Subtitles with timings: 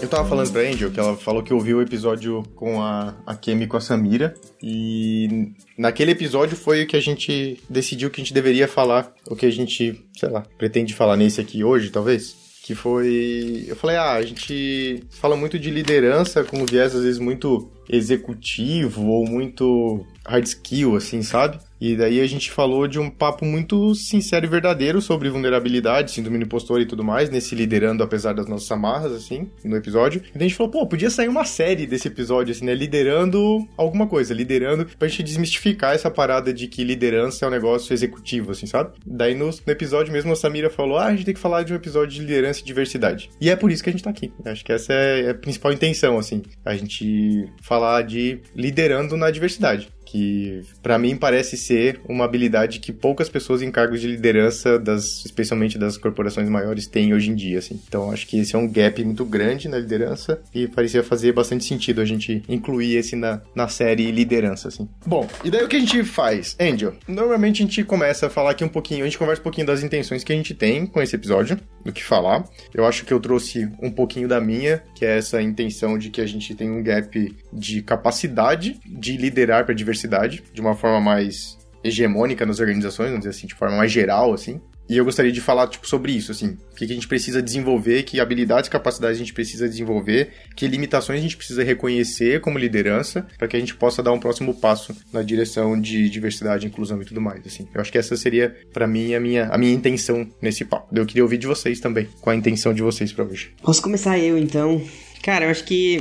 [0.00, 3.36] Eu tava falando pra Angel que ela falou que ouviu o episódio com a, a
[3.36, 4.32] Kemi e com a Samira.
[4.62, 9.36] E naquele episódio foi o que a gente decidiu que a gente deveria falar, o
[9.36, 12.34] que a gente, sei lá, pretende falar nesse aqui hoje, talvez.
[12.62, 13.66] Que foi.
[13.68, 19.06] Eu falei, ah, a gente fala muito de liderança com viés às vezes muito executivo
[19.06, 21.58] ou muito hard skill, assim, sabe?
[21.80, 26.38] E daí a gente falou de um papo muito sincero e verdadeiro sobre vulnerabilidade, síndrome
[26.38, 30.22] do impostor e tudo mais, nesse liderando apesar das nossas amarras, assim, no episódio.
[30.34, 32.74] E daí a gente falou, pô, podia sair uma série desse episódio, assim, né?
[32.74, 37.92] Liderando alguma coisa, liderando, pra gente desmistificar essa parada de que liderança é um negócio
[37.92, 38.92] executivo, assim, sabe?
[39.06, 41.72] Daí no, no episódio mesmo a Samira falou, ah, a gente tem que falar de
[41.72, 43.30] um episódio de liderança e diversidade.
[43.40, 44.32] E é por isso que a gente tá aqui.
[44.44, 49.88] Acho que essa é a principal intenção, assim, a gente falar de liderando na diversidade
[50.10, 55.24] que para mim parece ser uma habilidade que poucas pessoas em cargos de liderança, das,
[55.24, 57.58] especialmente das corporações maiores, têm hoje em dia.
[57.58, 57.80] Assim.
[57.86, 61.64] Então acho que esse é um gap muito grande na liderança e parecia fazer bastante
[61.64, 64.68] sentido a gente incluir esse na, na série liderança.
[64.68, 64.88] Assim.
[65.06, 66.56] Bom, e daí o que a gente faz?
[66.58, 69.66] Angel, normalmente a gente começa a falar aqui um pouquinho, a gente conversa um pouquinho
[69.66, 72.44] das intenções que a gente tem com esse episódio, do que falar.
[72.74, 76.20] Eu acho que eu trouxe um pouquinho da minha, que é essa intenção de que
[76.20, 81.00] a gente tem um gap de capacidade de liderar para diversidade diversidade de uma forma
[81.00, 84.60] mais hegemônica nas organizações, vamos dizer assim, de forma mais geral, assim.
[84.88, 86.56] E eu gostaria de falar, tipo, sobre isso, assim.
[86.72, 90.66] O que a gente precisa desenvolver, que habilidades e capacidades a gente precisa desenvolver, que
[90.66, 94.54] limitações a gente precisa reconhecer como liderança, para que a gente possa dar um próximo
[94.54, 97.68] passo na direção de diversidade, inclusão e tudo mais, assim.
[97.74, 100.88] Eu acho que essa seria, para mim, a minha, a minha intenção nesse papo.
[100.96, 103.50] Eu queria ouvir de vocês também, qual a intenção de vocês para hoje.
[103.62, 104.82] Posso começar eu, então?
[105.22, 105.98] Cara, eu acho que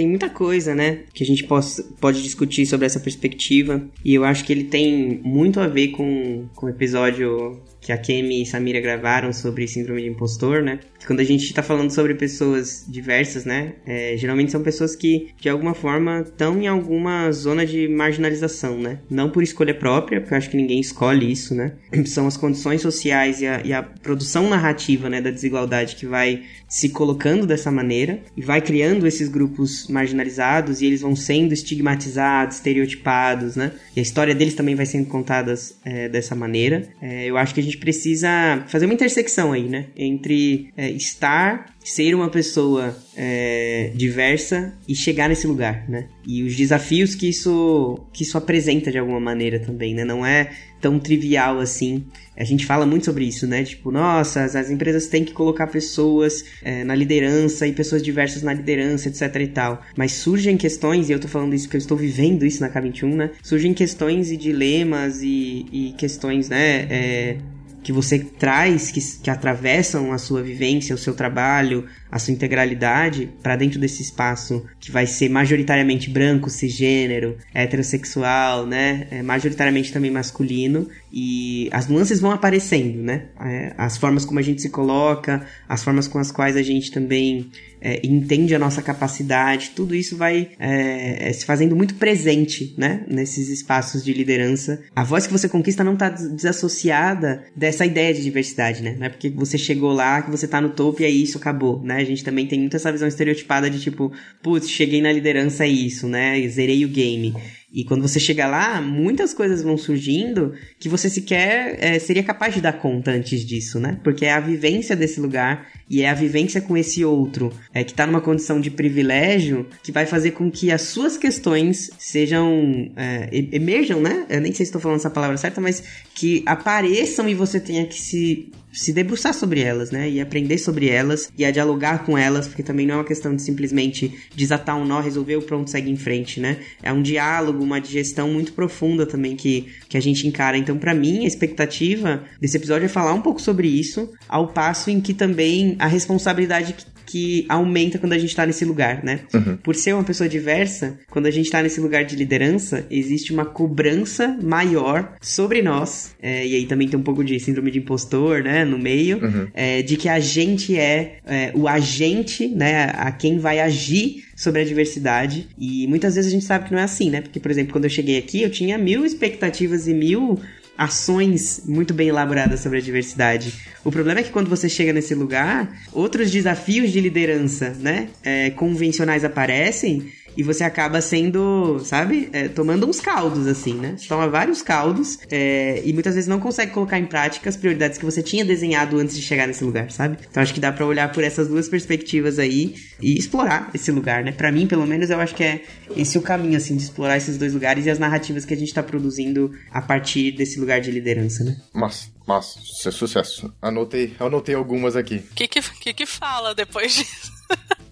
[0.00, 3.82] tem muita coisa, né, que a gente possa, pode discutir sobre essa perspectiva.
[4.02, 7.98] E eu acho que ele tem muito a ver com, com o episódio que a
[7.98, 10.80] Kemi e Samira gravaram sobre síndrome de impostor, né?
[11.06, 13.74] Quando a gente está falando sobre pessoas diversas, né?
[13.86, 18.98] É, geralmente são pessoas que, de alguma forma, estão em alguma zona de marginalização, né?
[19.08, 21.72] Não por escolha própria, porque eu acho que ninguém escolhe isso, né?
[22.04, 26.42] São as condições sociais e a, e a produção narrativa, né, da desigualdade que vai
[26.68, 32.56] se colocando dessa maneira e vai criando esses grupos marginalizados e eles vão sendo estigmatizados,
[32.56, 33.72] estereotipados, né?
[33.96, 35.54] E a história deles também vai sendo contada
[35.84, 36.88] é, dessa maneira.
[37.00, 39.86] É, eu acho que a gente precisa fazer uma intersecção aí, né?
[39.96, 46.06] Entre é, estar, ser uma pessoa é, diversa e chegar nesse lugar, né?
[46.26, 50.04] E os desafios que isso, que isso apresenta de alguma maneira também, né?
[50.04, 52.04] Não é tão trivial assim.
[52.36, 53.62] A gente fala muito sobre isso, né?
[53.64, 58.42] Tipo, nossa, as, as empresas têm que colocar pessoas é, na liderança e pessoas diversas
[58.42, 59.82] na liderança, etc e tal.
[59.96, 63.14] Mas surgem questões, e eu tô falando isso porque eu estou vivendo isso na K21,
[63.14, 63.30] né?
[63.42, 66.86] Surgem questões e dilemas e, e questões, né?
[66.90, 67.36] É,
[67.82, 73.30] que você traz, que, que atravessam a sua vivência, o seu trabalho, a sua integralidade
[73.42, 79.06] para dentro desse espaço que vai ser majoritariamente branco, cisgênero, heterossexual, né?
[79.10, 83.26] É, majoritariamente também masculino e as nuances vão aparecendo, né?
[83.40, 86.90] É, as formas como a gente se coloca, as formas com as quais a gente
[86.90, 92.74] também é, entende a nossa capacidade, tudo isso vai é, é se fazendo muito presente,
[92.76, 93.04] né?
[93.08, 94.82] Nesses espaços de liderança.
[94.94, 98.96] A voz que você conquista não está desassociada dessa ideia de diversidade, né?
[98.98, 101.82] Não é porque você chegou lá que você está no topo e é isso, acabou,
[101.82, 101.96] né?
[101.96, 104.12] A gente também tem muito essa visão estereotipada de tipo,
[104.42, 106.46] putz, cheguei na liderança é isso, né?
[106.48, 107.34] Zerei o game.
[107.72, 112.54] E quando você chega lá, muitas coisas vão surgindo que você sequer é, seria capaz
[112.54, 113.98] de dar conta antes disso, né?
[114.02, 117.92] Porque é a vivência desse lugar e é a vivência com esse outro é, que
[117.92, 122.90] está numa condição de privilégio que vai fazer com que as suas questões sejam.
[122.96, 124.26] É, emerjam, né?
[124.28, 125.82] Eu nem sei se estou falando essa palavra certa, mas
[126.14, 130.08] que apareçam e você tenha que se se debruçar sobre elas, né?
[130.08, 133.34] E aprender sobre elas e a dialogar com elas, porque também não é uma questão
[133.34, 136.58] de simplesmente desatar um nó, resolver o pronto, segue em frente, né?
[136.82, 140.56] É um diálogo, uma digestão muito profunda também que, que a gente encara.
[140.56, 144.90] Então, para mim, a expectativa desse episódio é falar um pouco sobre isso, ao passo
[144.90, 149.20] em que também a responsabilidade que que aumenta quando a gente tá nesse lugar, né?
[149.34, 149.56] Uhum.
[149.56, 153.44] Por ser uma pessoa diversa, quando a gente tá nesse lugar de liderança, existe uma
[153.44, 158.44] cobrança maior sobre nós, é, e aí também tem um pouco de síndrome de impostor,
[158.44, 159.48] né, no meio, uhum.
[159.52, 164.62] é, de que a gente é, é o agente, né, a quem vai agir sobre
[164.62, 165.48] a diversidade.
[165.58, 167.20] E muitas vezes a gente sabe que não é assim, né?
[167.20, 170.38] Porque, por exemplo, quando eu cheguei aqui, eu tinha mil expectativas e mil
[170.80, 173.52] ações muito bem elaboradas sobre a diversidade.
[173.84, 178.48] O problema é que quando você chega nesse lugar, outros desafios de liderança, né, é,
[178.48, 183.94] convencionais aparecem e você acaba sendo, sabe, é, tomando uns caldos, assim, né?
[183.96, 187.98] Você toma vários caldos é, e muitas vezes não consegue colocar em prática as prioridades
[187.98, 190.18] que você tinha desenhado antes de chegar nesse lugar, sabe?
[190.28, 194.22] Então acho que dá para olhar por essas duas perspectivas aí e explorar esse lugar,
[194.22, 194.32] né?
[194.32, 195.62] Para mim, pelo menos, eu acho que é
[195.96, 198.72] esse o caminho, assim, de explorar esses dois lugares e as narrativas que a gente
[198.72, 201.56] tá produzindo a partir desse lugar de liderança, né?
[201.72, 203.52] Mas, mas, isso é sucesso.
[203.60, 205.16] Anotei, anotei algumas aqui.
[205.32, 207.39] O que que, que que fala depois disso?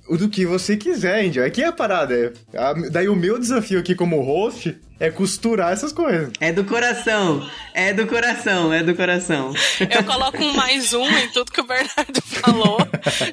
[0.08, 1.44] O do que você quiser, Índia.
[1.44, 2.14] Aqui é a parada.
[2.14, 6.32] É, a, daí o meu desafio aqui como host é costurar essas coisas.
[6.40, 7.48] É do coração.
[7.72, 9.52] É do coração, é do coração.
[9.78, 12.78] Eu coloco um mais um em tudo que o Bernardo falou.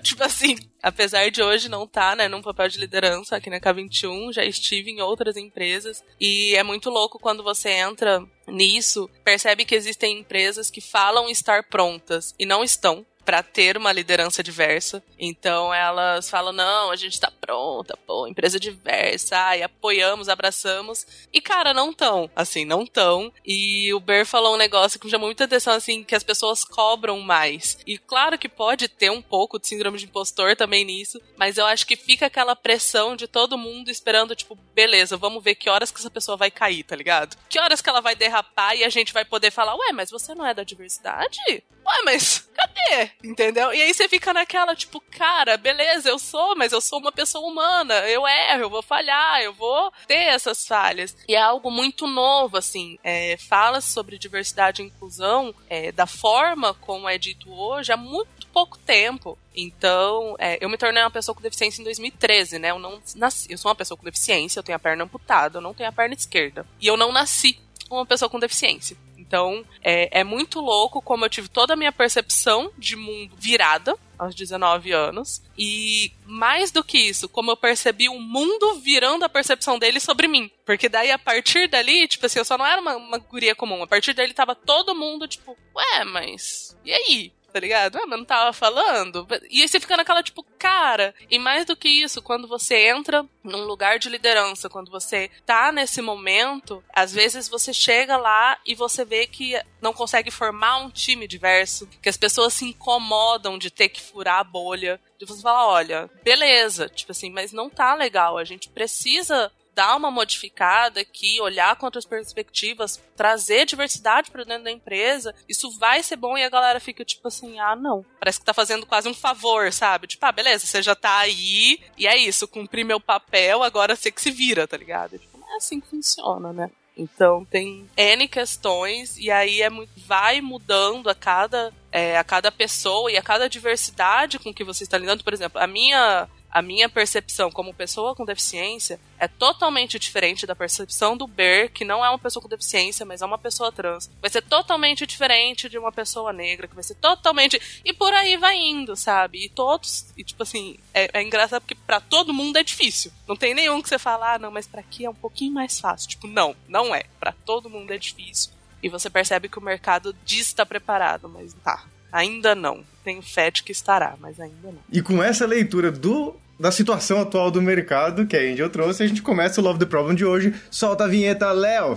[0.04, 3.60] tipo assim, apesar de hoje não estar, tá, né, num papel de liderança aqui na
[3.60, 9.66] K21, já estive em outras empresas e é muito louco quando você entra nisso, percebe
[9.66, 15.04] que existem empresas que falam estar prontas e não estão para ter uma liderança diversa.
[15.18, 21.06] Então elas falam: não, a gente tá pronta, pô, empresa diversa, ai, apoiamos, abraçamos.
[21.33, 23.33] E cara, não tão, assim, não tão.
[23.44, 26.63] E o Ber falou um negócio que me chamou muita atenção, assim, que as pessoas
[26.63, 27.77] cobram mais.
[27.86, 31.66] E claro que pode ter um pouco de síndrome de impostor também nisso, mas eu
[31.66, 35.92] acho que fica aquela pressão de todo mundo esperando, tipo, beleza, vamos ver que horas
[35.92, 37.38] que essa pessoa vai cair, tá ligado?
[37.50, 40.36] Que horas que ela vai derrapar e a gente vai poder falar: ué, mas você
[40.36, 41.39] não é da diversidade?
[41.86, 43.12] Ué, mas cadê?
[43.24, 43.74] Entendeu?
[43.74, 47.48] E aí você fica naquela, tipo, cara, beleza, eu sou, mas eu sou uma pessoa
[47.48, 51.16] humana, eu erro, eu vou falhar, eu vou ter essas falhas.
[51.28, 56.74] E é algo muito novo, assim, é, fala sobre diversidade e inclusão é, da forma
[56.74, 59.38] como é dito hoje há muito pouco tempo.
[59.56, 62.72] Então, é, eu me tornei uma pessoa com deficiência em 2013, né?
[62.72, 65.62] Eu não nasci, eu sou uma pessoa com deficiência, eu tenho a perna amputada, eu
[65.62, 66.66] não tenho a perna esquerda.
[66.81, 67.60] E eu não nasci
[67.90, 68.98] uma pessoa com deficiência.
[69.36, 73.94] Então, é, é muito louco como eu tive toda a minha percepção de mundo virada
[74.18, 75.42] aos 19 anos.
[75.58, 80.30] E mais do que isso, como eu percebi o mundo virando a percepção dele sobre
[80.30, 80.50] mim.
[80.66, 83.84] Porque daí, a partir dali, tipo assim, eu só não era uma, uma guria comum.
[83.84, 86.78] A partir dali tava todo mundo, tipo, ué, mas.
[86.86, 87.34] E aí?
[87.56, 87.96] Tá ligado?
[87.96, 89.25] Ah, mas não tava falando.
[89.50, 91.16] E aí você fica naquela, tipo, cara.
[91.31, 95.72] E mais do que isso, quando você entra num lugar de liderança, quando você tá
[95.72, 100.90] nesse momento, às vezes você chega lá e você vê que não consegue formar um
[100.90, 105.00] time diverso, que as pessoas se incomodam de ter que furar a bolha.
[105.18, 108.38] De você falar, olha, beleza, tipo assim, mas não tá legal.
[108.38, 114.63] A gente precisa dar uma modificada aqui, olhar com outras perspectivas, trazer diversidade para dentro
[114.63, 118.06] da empresa, isso vai ser bom e a galera fica tipo assim, ah, não.
[118.19, 120.07] Parece que tá fazendo quase um favor, sabe?
[120.07, 124.10] Tipo, ah, beleza, você já tá aí e é isso, cumpri meu papel, agora você
[124.10, 125.19] que se vira, tá ligado?
[125.19, 126.71] Tipo, não é assim que funciona, né?
[126.98, 132.51] Então tem N questões e aí é muito, vai mudando a cada, é, a cada
[132.51, 135.24] pessoa e a cada diversidade com que você está lidando.
[135.24, 140.56] Por exemplo, a minha a minha percepção como pessoa com deficiência é totalmente diferente da
[140.56, 144.10] percepção do Ber, que não é uma pessoa com deficiência, mas é uma pessoa trans.
[144.22, 147.60] Vai ser totalmente diferente de uma pessoa negra, que vai ser totalmente.
[147.84, 149.44] E por aí vai indo, sabe?
[149.44, 150.13] E todos.
[150.16, 153.12] E tipo assim, é, é engraçado porque para todo mundo é difícil.
[153.28, 155.78] Não tem nenhum que você fala, ah, não, mas para aqui é um pouquinho mais
[155.78, 156.07] fácil.
[156.07, 157.04] Tipo, não, não é.
[157.19, 158.54] Para todo mundo é difícil.
[158.81, 161.84] E você percebe que o mercado diz estar preparado, mas tá.
[162.13, 162.81] Ainda não.
[163.04, 164.80] Tenho fé de que estará, mas ainda não.
[164.90, 169.07] E com essa leitura do da situação atual do mercado que a Angel trouxe, a
[169.07, 170.54] gente começa o Love the Problem de hoje.
[170.72, 171.96] Solta a vinheta, Léo!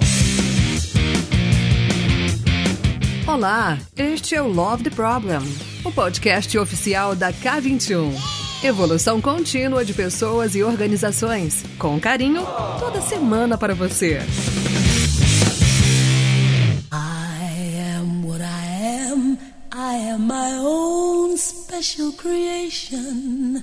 [3.26, 5.43] Olá, este é o Love the Problem,
[5.84, 8.12] o podcast oficial da K21.
[8.65, 12.43] Evolução contínua de pessoas e organizações, com carinho,
[12.81, 14.19] toda semana para você.
[16.91, 19.38] I am what I am,
[19.72, 23.62] I am my own special creation.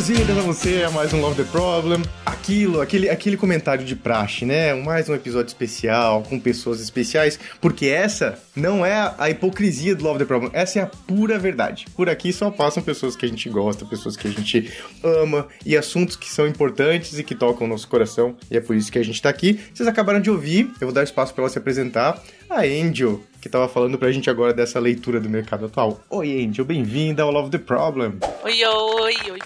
[0.00, 2.02] Boas-vindas a você a mais um Love the Problem.
[2.24, 4.74] Aqui aquilo, aquele, aquele comentário de praxe, né?
[4.74, 10.18] Mais um episódio especial, com pessoas especiais, porque essa não é a hipocrisia do Love
[10.18, 11.86] the Problem, essa é a pura verdade.
[11.94, 15.76] Por aqui só passam pessoas que a gente gosta, pessoas que a gente ama e
[15.76, 18.98] assuntos que são importantes e que tocam o nosso coração, e é por isso que
[18.98, 19.60] a gente tá aqui.
[19.72, 22.20] Vocês acabaram de ouvir, eu vou dar espaço para ela se apresentar.
[22.50, 26.00] A Angel, que tava falando pra gente agora dessa leitura do mercado atual.
[26.10, 28.14] Oi, Angel, bem-vinda ao Love the Problem.
[28.42, 29.38] Oi, oi, oi,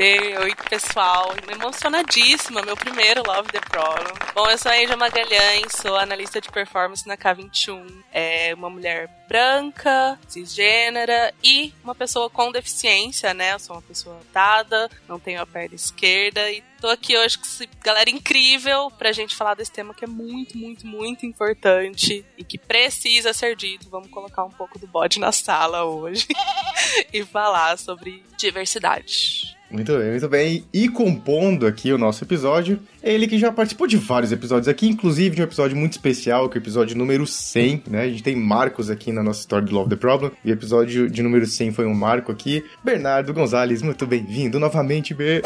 [0.00, 1.34] oi, oi, pessoal.
[1.52, 4.14] Emocionadíssima, meu primeiro Love the Problem.
[4.34, 8.02] Bom, eu sou a Angel Magalhães, sou analista de performance na K21.
[8.10, 13.52] É uma mulher branca, cisgênera e uma pessoa com deficiência, né?
[13.52, 17.44] Eu sou uma pessoa dada, não tenho a perna esquerda e tô aqui hoje com
[17.44, 22.42] essa galera incrível pra gente falar desse tema que é muito, muito, muito importante e
[22.42, 23.90] que precisa ser dito.
[23.90, 26.26] Vamos colocar um pouco do bode na sala hoje
[27.12, 29.59] e falar sobre diversidade.
[29.70, 30.64] Muito bem, muito bem.
[30.72, 35.36] E compondo aqui o nosso episódio, ele que já participou de vários episódios aqui, inclusive
[35.36, 38.02] de um episódio muito especial, que é o episódio número 100, né?
[38.02, 41.08] A gente tem marcos aqui na nossa história do Love the Problem, e o episódio
[41.08, 42.64] de número 100 foi um marco aqui.
[42.82, 45.40] Bernardo Gonzalez, muito bem-vindo novamente, B.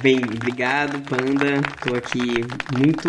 [0.00, 1.60] Bem, obrigado, Panda.
[1.82, 2.44] Tô aqui
[2.78, 3.08] muito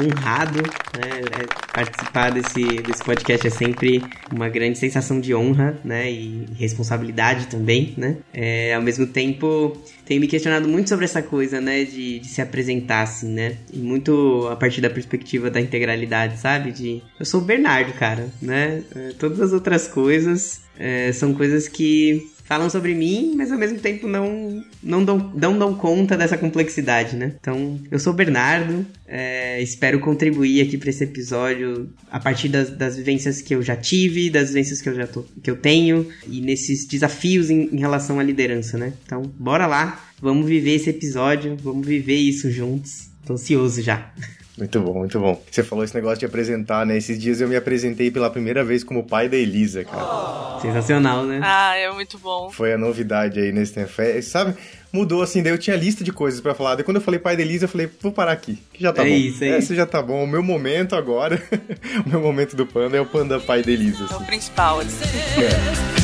[0.00, 1.20] honrado, né?
[1.32, 6.10] É, participar desse, desse podcast é sempre uma grande sensação de honra, né?
[6.10, 8.18] E responsabilidade também, né?
[8.32, 12.40] É, ao mesmo tempo tenho me questionado muito sobre essa coisa, né, de, de, se
[12.40, 13.56] apresentar assim, né?
[13.72, 16.70] E muito a partir da perspectiva da integralidade, sabe?
[16.70, 18.84] De eu sou o Bernardo, cara, né?
[18.94, 23.78] É, todas as outras coisas é, são coisas que falam sobre mim, mas ao mesmo
[23.78, 27.34] tempo não, não, dão, não dão conta dessa complexidade, né?
[27.40, 32.70] Então, eu sou o Bernardo, é, espero contribuir aqui para esse episódio a partir das,
[32.70, 36.08] das vivências que eu já tive, das vivências que eu já tô, que eu tenho
[36.28, 38.92] e nesses desafios em, em relação à liderança, né?
[39.04, 43.10] Então, bora lá, vamos viver esse episódio, vamos viver isso juntos.
[43.26, 44.12] Tô ansioso já.
[44.58, 45.40] Muito bom, muito bom.
[45.50, 46.96] Você falou esse negócio de apresentar, né?
[46.96, 50.58] Esses dias eu me apresentei pela primeira vez como pai da Elisa, cara.
[50.62, 51.40] Sensacional, né?
[51.42, 52.48] Ah, é muito bom.
[52.50, 53.90] Foi a novidade aí nesse tempo.
[54.00, 54.54] É, sabe,
[54.90, 56.74] mudou assim, daí eu tinha lista de coisas para falar.
[56.76, 59.02] Daí quando eu falei pai da Elisa, eu falei, vou parar aqui, que já tá
[59.06, 59.14] é bom.
[59.14, 59.74] Isso, é Esse isso.
[59.74, 60.24] já tá bom.
[60.24, 61.42] O meu momento agora,
[62.06, 64.04] o meu momento do panda é o panda pai da Elisa.
[64.04, 64.24] É o Assim.
[64.24, 64.80] principal.
[64.80, 65.04] Assim.
[65.38, 65.46] É.
[65.46, 65.96] Ace.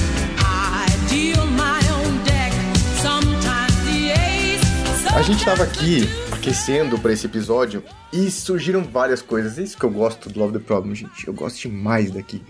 [5.15, 6.09] A gente tava aqui
[6.43, 9.61] aquecendo para esse episódio e surgiram várias coisas.
[9.61, 11.25] É isso que eu gosto do Love the Problem, gente.
[11.25, 12.43] Eu gosto demais daqui.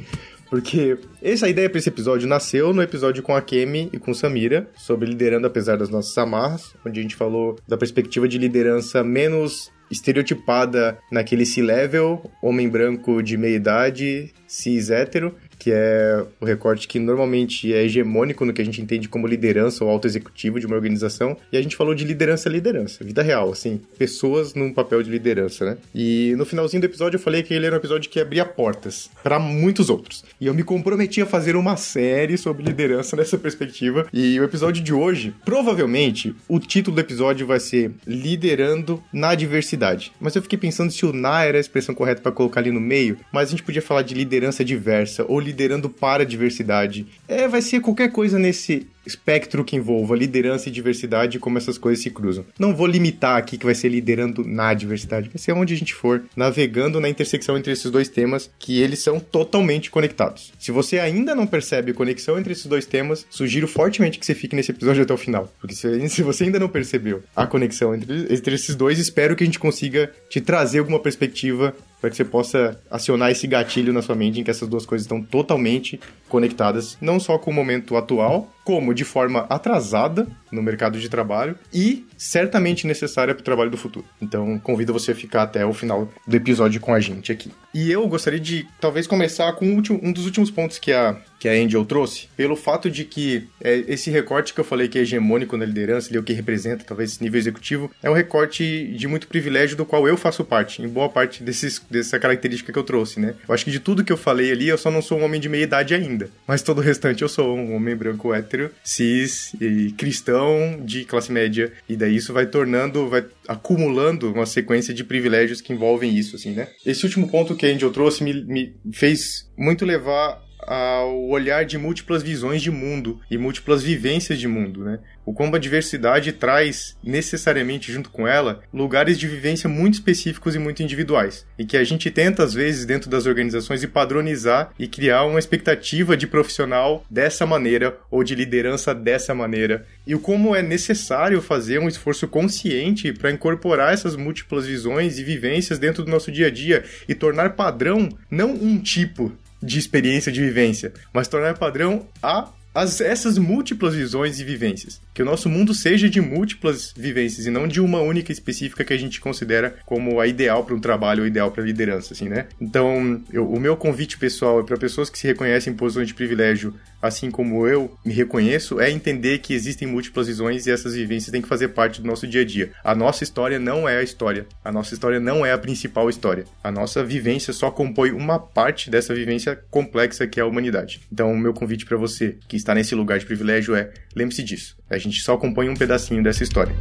[0.49, 4.66] Porque essa ideia para esse episódio nasceu no episódio com a Kemi e com Samira,
[4.78, 9.70] sobre liderando apesar das nossas amarras, onde a gente falou da perspectiva de liderança menos
[9.90, 16.99] estereotipada naquele C-level, homem branco de meia idade, cis hétero, que é o recorte que
[16.99, 20.75] normalmente é hegemônico no que a gente entende como liderança ou alto executivo de uma
[20.75, 21.37] organização.
[21.52, 25.64] E a gente falou de liderança liderança, vida real, assim, pessoas num papel de liderança,
[25.64, 25.76] né?
[25.95, 29.09] E no finalzinho do episódio eu falei que ele era um episódio que abria portas
[29.23, 30.25] para muitos outros.
[30.40, 34.09] E eu me comprometi a fazer uma série sobre liderança nessa perspectiva.
[34.12, 40.11] E o episódio de hoje, provavelmente, o título do episódio vai ser Liderando na Diversidade.
[40.21, 42.81] Mas eu fiquei pensando se o na era a expressão correta para colocar ali no
[42.81, 47.06] meio, mas a gente podia falar de liderança diversa ou liderando para a diversidade.
[47.28, 52.02] É, vai ser qualquer coisa nesse espectro que envolva liderança e diversidade como essas coisas
[52.02, 52.44] se cruzam.
[52.59, 55.94] Não vou limitar aqui que vai ser liderando na diversidade, vai ser onde a gente
[55.94, 60.52] for, navegando na intersecção entre esses dois temas, que eles são totalmente conectados.
[60.59, 64.35] Se você ainda não percebe a conexão entre esses dois temas, sugiro fortemente que você
[64.35, 68.32] fique nesse episódio até o final, porque se você ainda não percebeu a conexão entre,
[68.32, 72.25] entre esses dois, espero que a gente consiga te trazer alguma perspectiva para que você
[72.25, 76.99] possa acionar esse gatilho na sua mente em que essas duas coisas estão totalmente conectadas,
[77.00, 82.07] não só com o momento atual, como de forma atrasada no mercado de trabalho e
[82.16, 84.04] certamente necessária para o trabalho do futuro.
[84.21, 87.50] Então, convido você a ficar até o final do episódio com a gente aqui.
[87.75, 91.52] E eu gostaria de talvez começar com um dos últimos pontos que a que a
[91.54, 95.57] Angel trouxe, pelo fato de que é, esse recorte que eu falei que é hegemônico
[95.57, 99.09] na liderança, ele é o que representa talvez esse nível executivo, é um recorte de
[99.09, 102.85] muito privilégio do qual eu faço parte, em boa parte desses, dessa característica que eu
[102.85, 103.35] trouxe, né?
[103.49, 105.40] Eu acho que de tudo que eu falei ali, eu só não sou um homem
[105.40, 108.51] de meia idade ainda, mas todo o restante eu sou um homem branco hétero,
[108.85, 114.92] cis e cristão de classe média, e daí isso vai tornando, vai acumulando uma sequência
[114.92, 116.68] de privilégios que envolvem isso, assim, né?
[116.85, 121.78] Esse último ponto que a Angel trouxe me, me fez muito levar ao olhar de
[121.78, 124.99] múltiplas visões de mundo e múltiplas vivências de mundo, né?
[125.25, 130.59] O como a diversidade traz necessariamente junto com ela lugares de vivência muito específicos e
[130.59, 134.88] muito individuais, e que a gente tenta às vezes dentro das organizações e padronizar e
[134.88, 140.57] criar uma expectativa de profissional dessa maneira ou de liderança dessa maneira, e o como
[140.57, 146.11] é necessário fazer um esforço consciente para incorporar essas múltiplas visões e vivências dentro do
[146.11, 151.28] nosso dia a dia e tornar padrão não um tipo de experiência de vivência, mas
[151.28, 155.00] tornar padrão a as, essas múltiplas visões e vivências.
[155.12, 158.92] Que o nosso mundo seja de múltiplas vivências e não de uma única específica que
[158.92, 162.47] a gente considera como a ideal para um trabalho ou ideal para liderança, assim, né?
[162.61, 166.14] Então, eu, o meu convite pessoal é para pessoas que se reconhecem em posições de
[166.14, 171.32] privilégio, assim como eu me reconheço, é entender que existem múltiplas visões e essas vivências
[171.32, 172.71] têm que fazer parte do nosso dia a dia.
[172.85, 174.47] A nossa história não é a história.
[174.64, 176.44] A nossa história não é a principal história.
[176.62, 181.00] A nossa vivência só compõe uma parte dessa vivência complexa que é a humanidade.
[181.12, 184.76] Então, o meu convite para você que está nesse lugar de privilégio é lembre-se disso.
[184.88, 186.75] A gente só acompanha um pedacinho dessa história.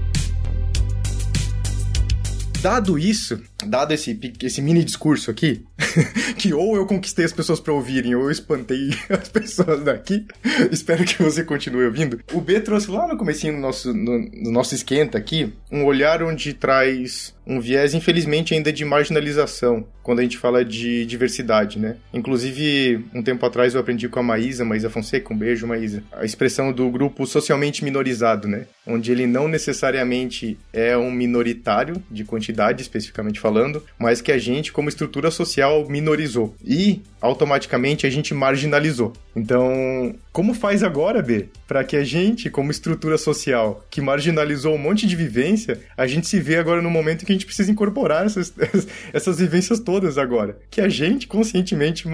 [2.62, 5.66] Dado isso, dado esse, esse mini discurso aqui,
[6.38, 10.28] que ou eu conquistei as pessoas para ouvirem, ou eu espantei as pessoas daqui,
[10.72, 12.20] espero que você continue ouvindo.
[12.32, 16.22] O B trouxe lá no comecinho do nosso, no, no nosso esquenta aqui, um olhar
[16.22, 21.98] onde traz um viés, infelizmente, ainda de marginalização quando a gente fala de diversidade, né?
[22.14, 26.26] Inclusive, um tempo atrás eu aprendi com a Maísa, Maísa Fonseca, um beijo, Maísa, a
[26.26, 28.66] expressão do grupo socialmente minorizado, né?
[28.86, 34.72] Onde ele não necessariamente é um minoritário, de quantidade especificamente falando, mas que a gente,
[34.72, 36.56] como estrutura social, minorizou.
[36.66, 39.14] E, automaticamente, a gente marginalizou.
[39.36, 41.48] Então, como faz agora, B?
[41.68, 46.28] Para que a gente, como estrutura social que marginalizou um monte de vivência, a gente
[46.28, 48.54] se vê agora no momento em que a gente precisa incorporar essas,
[49.14, 50.60] essas vivências todas agora.
[50.70, 52.06] Que a gente, conscientemente,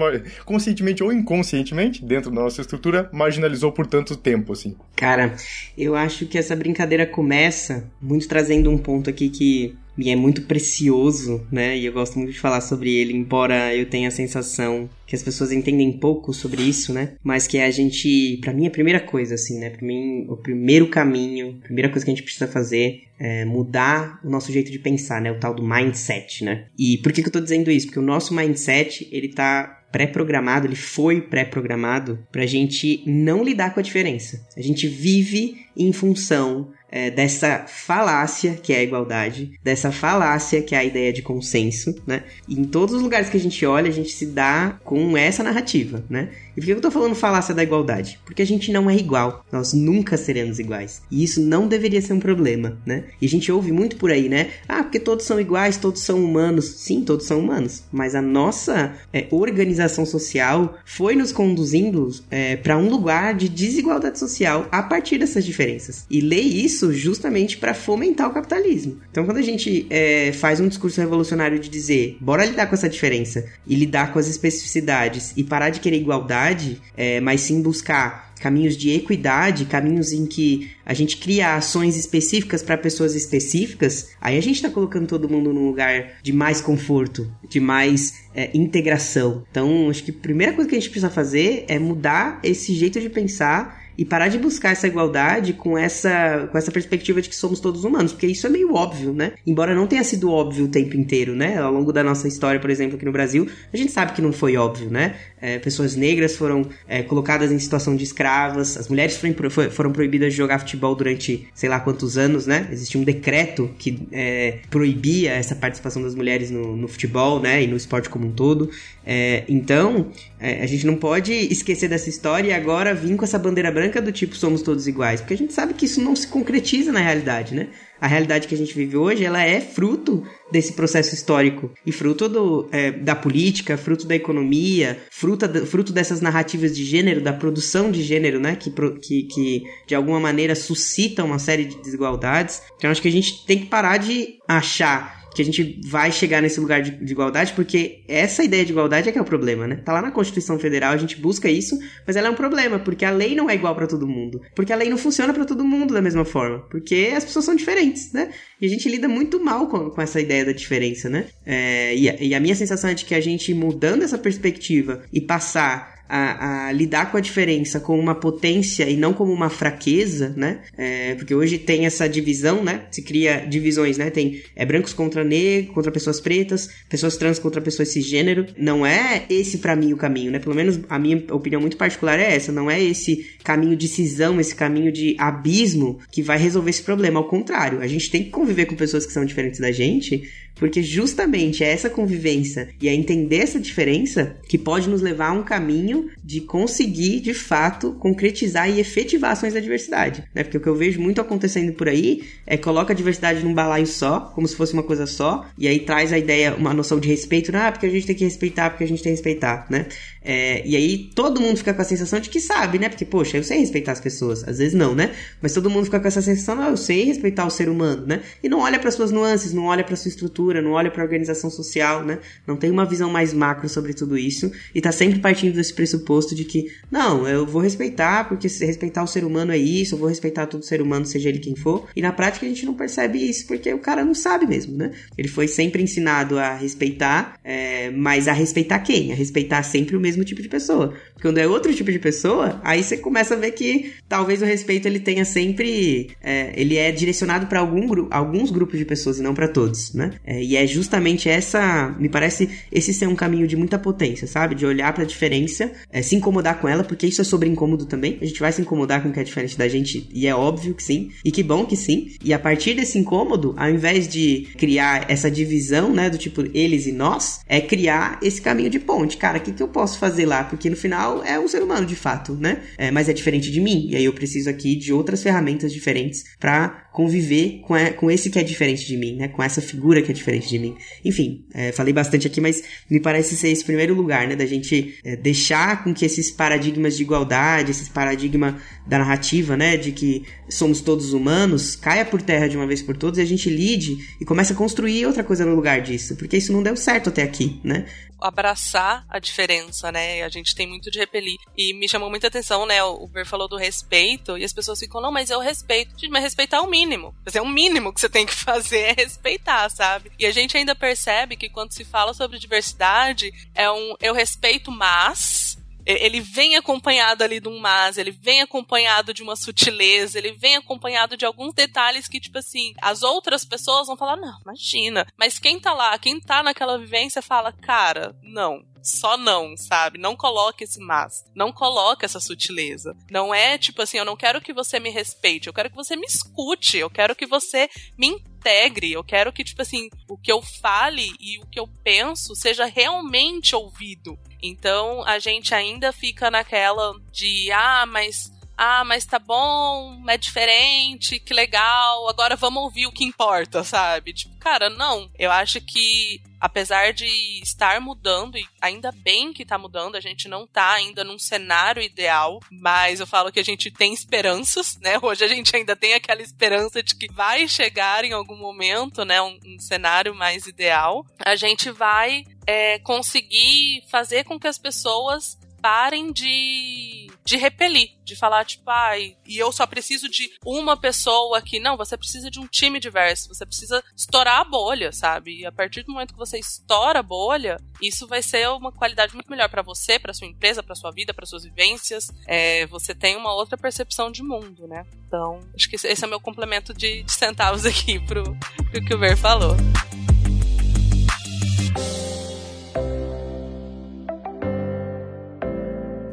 [0.44, 4.76] conscientemente ou inconscientemente, dentro da nossa estrutura, marginalizou por tanto tempo, assim.
[4.96, 5.34] Cara,
[5.76, 10.42] eu acho que essa brincadeira começa muito trazendo um ponto aqui que me é muito
[10.42, 11.76] precioso, né?
[11.76, 15.22] E eu gosto muito de falar sobre ele, embora eu tenha a sensação que as
[15.22, 17.14] pessoas entendem pouco sobre isso, né?
[17.22, 19.70] Mas que é a gente, para mim, a primeira coisa, assim, né?
[19.70, 24.20] Para mim, o primeiro caminho, a primeira coisa que a gente precisa fazer é mudar
[24.22, 25.32] o nosso jeito de pensar, né?
[25.32, 26.66] O tal do mindset, né?
[26.78, 27.86] E por que, que eu tô dizendo isso?
[27.86, 33.80] Porque o nosso mindset, ele tá pré-programado, ele foi pré-programado pra gente não lidar com
[33.80, 34.46] a diferença.
[34.56, 40.74] A gente vive em função é, dessa falácia que é a igualdade, dessa falácia que
[40.74, 42.24] é a ideia de consenso, né?
[42.48, 45.42] E em todos os lugares que a gente olha, a gente se dá com essa
[45.42, 46.30] narrativa, né?
[46.56, 48.18] E por que eu tô falando falácia da igualdade?
[48.24, 49.44] Porque a gente não é igual.
[49.52, 51.02] Nós nunca seremos iguais.
[51.10, 53.04] E isso não deveria ser um problema, né?
[53.20, 54.50] E a gente ouve muito por aí, né?
[54.68, 56.64] Ah, porque todos são iguais, todos são humanos.
[56.64, 57.84] Sim, todos são humanos.
[57.92, 64.18] Mas a nossa é, organização social foi nos conduzindo é, para um lugar de desigualdade
[64.18, 66.06] social a partir dessas diferenças.
[66.10, 68.98] E lê isso justamente para fomentar o capitalismo.
[69.10, 72.88] Então, quando a gente é, faz um discurso revolucionário de dizer, bora lidar com essa
[72.88, 78.28] diferença e lidar com as especificidades e parar de querer igualdade é, mas sim buscar
[78.38, 84.38] caminhos de equidade, caminhos em que a gente cria ações específicas para pessoas específicas, aí
[84.38, 89.44] a gente está colocando todo mundo num lugar de mais conforto, de mais é, integração.
[89.50, 93.00] Então, acho que a primeira coisa que a gente precisa fazer é mudar esse jeito
[93.00, 97.34] de pensar e parar de buscar essa igualdade com essa, com essa perspectiva de que
[97.34, 99.32] somos todos humanos, porque isso é meio óbvio, né?
[99.44, 101.58] Embora não tenha sido óbvio o tempo inteiro, né?
[101.58, 104.32] Ao longo da nossa história, por exemplo, aqui no Brasil, a gente sabe que não
[104.32, 105.16] foi óbvio, né?
[105.40, 110.32] É, pessoas negras foram é, colocadas em situação de escravas, as mulheres foram, foram proibidas
[110.32, 112.68] de jogar futebol durante sei lá quantos anos, né?
[112.70, 117.64] Existia um decreto que é, proibia essa participação das mulheres no, no, futebol, né?
[117.64, 118.70] E no esporte como um todo.
[119.10, 123.38] É, então, é, a gente não pode esquecer dessa história e agora vir com essa
[123.38, 126.28] bandeira branca do tipo somos todos iguais, porque a gente sabe que isso não se
[126.28, 127.68] concretiza na realidade, né?
[127.98, 132.28] A realidade que a gente vive hoje, ela é fruto desse processo histórico e fruto
[132.28, 137.90] do, é, da política, fruto da economia, fruto, fruto dessas narrativas de gênero, da produção
[137.90, 138.56] de gênero, né?
[138.56, 142.60] Que, que, que de alguma maneira suscitam uma série de desigualdades.
[142.76, 146.42] Então acho que a gente tem que parar de achar que a gente vai chegar
[146.42, 149.66] nesse lugar de, de, igualdade, porque essa ideia de igualdade é que é o problema,
[149.66, 149.76] né?
[149.76, 153.04] Tá lá na Constituição Federal, a gente busca isso, mas ela é um problema, porque
[153.04, 154.40] a lei não é igual para todo mundo.
[154.54, 156.60] Porque a lei não funciona para todo mundo da mesma forma.
[156.70, 158.30] Porque as pessoas são diferentes, né?
[158.60, 161.26] E a gente lida muito mal com, com essa ideia da diferença, né?
[161.44, 165.02] É, e, a, e a minha sensação é de que a gente mudando essa perspectiva
[165.12, 169.50] e passar a, a, lidar com a diferença como uma potência e não como uma
[169.50, 170.60] fraqueza, né?
[170.76, 172.82] É, porque hoje tem essa divisão, né?
[172.90, 174.10] Se cria divisões, né?
[174.10, 178.46] Tem é, brancos contra negros, contra pessoas pretas, pessoas trans contra pessoas cisgênero.
[178.56, 180.38] Não é esse para mim o caminho, né?
[180.38, 182.50] Pelo menos a minha opinião muito particular é essa.
[182.50, 187.20] Não é esse caminho de cisão, esse caminho de abismo que vai resolver esse problema.
[187.20, 190.82] Ao contrário, a gente tem que conviver com pessoas que são diferentes da gente porque
[190.82, 195.42] justamente é essa convivência e é entender essa diferença que pode nos levar a um
[195.42, 200.24] caminho de conseguir, de fato, concretizar e efetivar ações da diversidade.
[200.34, 200.42] Né?
[200.42, 203.86] Porque o que eu vejo muito acontecendo por aí é coloca a diversidade num balaio
[203.86, 207.08] só, como se fosse uma coisa só, e aí traz a ideia, uma noção de
[207.08, 209.86] respeito, ah, porque a gente tem que respeitar, porque a gente tem que respeitar, né?
[210.30, 212.88] É, e aí todo mundo fica com a sensação de que sabe, né?
[212.88, 214.46] Porque, poxa, eu sei respeitar as pessoas.
[214.46, 215.12] Às vezes não, né?
[215.40, 218.20] Mas todo mundo fica com essa sensação, não, eu sei respeitar o ser humano, né?
[218.42, 221.04] E não olha para suas nuances, não olha para sua estrutura, não olha para a
[221.04, 222.18] organização social, né?
[222.46, 226.34] Não tem uma visão mais macro sobre tudo isso e tá sempre partindo desse pressuposto
[226.34, 229.98] de que, não, eu vou respeitar, porque se respeitar o ser humano é isso, eu
[229.98, 231.88] vou respeitar todo ser humano, seja ele quem for.
[231.94, 234.92] E na prática a gente não percebe isso, porque o cara não sabe mesmo, né?
[235.16, 239.12] Ele foi sempre ensinado a respeitar, é, mas a respeitar quem?
[239.12, 240.94] A respeitar sempre o mesmo tipo de pessoa.
[241.20, 244.86] Quando é outro tipo de pessoa, aí você começa a ver que talvez o respeito
[244.86, 246.10] ele tenha sempre.
[246.22, 250.12] É, ele é direcionado para algum alguns grupos de pessoas e não para todos, né?
[250.28, 251.88] É, e é justamente essa.
[251.98, 254.54] Me parece esse ser um caminho de muita potência, sabe?
[254.54, 257.86] De olhar para a diferença, é, se incomodar com ela, porque isso é sobre incômodo
[257.86, 258.18] também.
[258.20, 260.74] A gente vai se incomodar com o que é diferente da gente, e é óbvio
[260.74, 261.10] que sim.
[261.24, 262.10] E que bom que sim.
[262.22, 266.10] E a partir desse incômodo, ao invés de criar essa divisão, né?
[266.10, 269.16] Do tipo eles e nós, é criar esse caminho de ponte.
[269.16, 270.44] Cara, o que, que eu posso fazer lá?
[270.44, 272.60] Porque no final é um ser humano de fato, né?
[272.76, 273.86] É, mas é diferente de mim.
[273.88, 278.28] E aí eu preciso aqui de outras ferramentas diferentes para conviver com, a, com esse
[278.28, 279.28] que é diferente de mim, né?
[279.28, 280.76] Com essa figura que é diferente de mim.
[281.04, 284.34] Enfim, é, falei bastante aqui, mas me parece ser esse primeiro lugar, né?
[284.34, 289.76] Da gente é, deixar com que esses paradigmas de igualdade, esses paradigma da narrativa, né?
[289.76, 293.24] De que somos todos humanos, caia por terra de uma vez por todas e a
[293.24, 296.16] gente lide e comece a construir outra coisa no lugar disso.
[296.16, 297.86] Porque isso não deu certo até aqui, né?
[298.20, 300.22] abraçar a diferença, né?
[300.22, 301.38] A gente tem muito de repelir.
[301.56, 302.82] E me chamou muita atenção, né?
[302.82, 305.92] O Ber falou do respeito e as pessoas ficam, não, mas eu respeito.
[305.92, 306.87] Gente, mas respeitar é o mínimo.
[307.32, 310.10] É o mínimo que você tem que fazer é respeitar, sabe?
[310.18, 314.70] E a gente ainda percebe que quando se fala sobre diversidade, é um eu respeito,
[314.70, 320.32] mas ele vem acompanhado ali de um mas, ele vem acompanhado de uma sutileza, ele
[320.32, 325.06] vem acompanhado de alguns detalhes que, tipo assim, as outras pessoas vão falar, não, imagina.
[325.16, 329.98] Mas quem tá lá, quem tá naquela vivência fala, cara, não, só não, sabe?
[329.98, 331.24] Não coloque esse mas.
[331.34, 332.96] Não coloque essa sutileza.
[333.10, 335.96] Não é tipo assim, eu não quero que você me respeite, eu quero que você
[335.96, 340.30] me escute, eu quero que você me integre, eu quero que, tipo assim, o que
[340.30, 344.18] eu fale e o que eu penso seja realmente ouvido.
[344.42, 351.20] Então a gente ainda fica naquela de ah, mas ah, mas tá bom, é diferente,
[351.20, 354.12] que legal, agora vamos ouvir o que importa, sabe?
[354.12, 355.08] Tipo, cara, não.
[355.16, 357.06] Eu acho que apesar de
[357.40, 361.80] estar mudando, e ainda bem que tá mudando, a gente não tá ainda num cenário
[361.80, 364.98] ideal, mas eu falo que a gente tem esperanças, né?
[365.02, 369.22] Hoje a gente ainda tem aquela esperança de que vai chegar em algum momento, né?
[369.22, 371.06] Um, um cenário mais ideal.
[371.24, 378.16] A gente vai é, conseguir fazer com que as pessoas parem de de repelir, de
[378.16, 381.60] falar, tipo, ai, e eu só preciso de uma pessoa aqui.
[381.60, 385.40] Não, você precisa de um time diverso, você precisa estourar a bolha, sabe?
[385.40, 389.12] E a partir do momento que você estoura a bolha, isso vai ser uma qualidade
[389.12, 392.10] muito melhor para você, para sua empresa, para sua vida, para suas vivências.
[392.26, 394.86] É, você tem uma outra percepção de mundo, né?
[395.06, 398.22] Então, acho que esse é o meu complemento de, de centavos aqui pro,
[398.70, 399.54] pro que o Ver falou.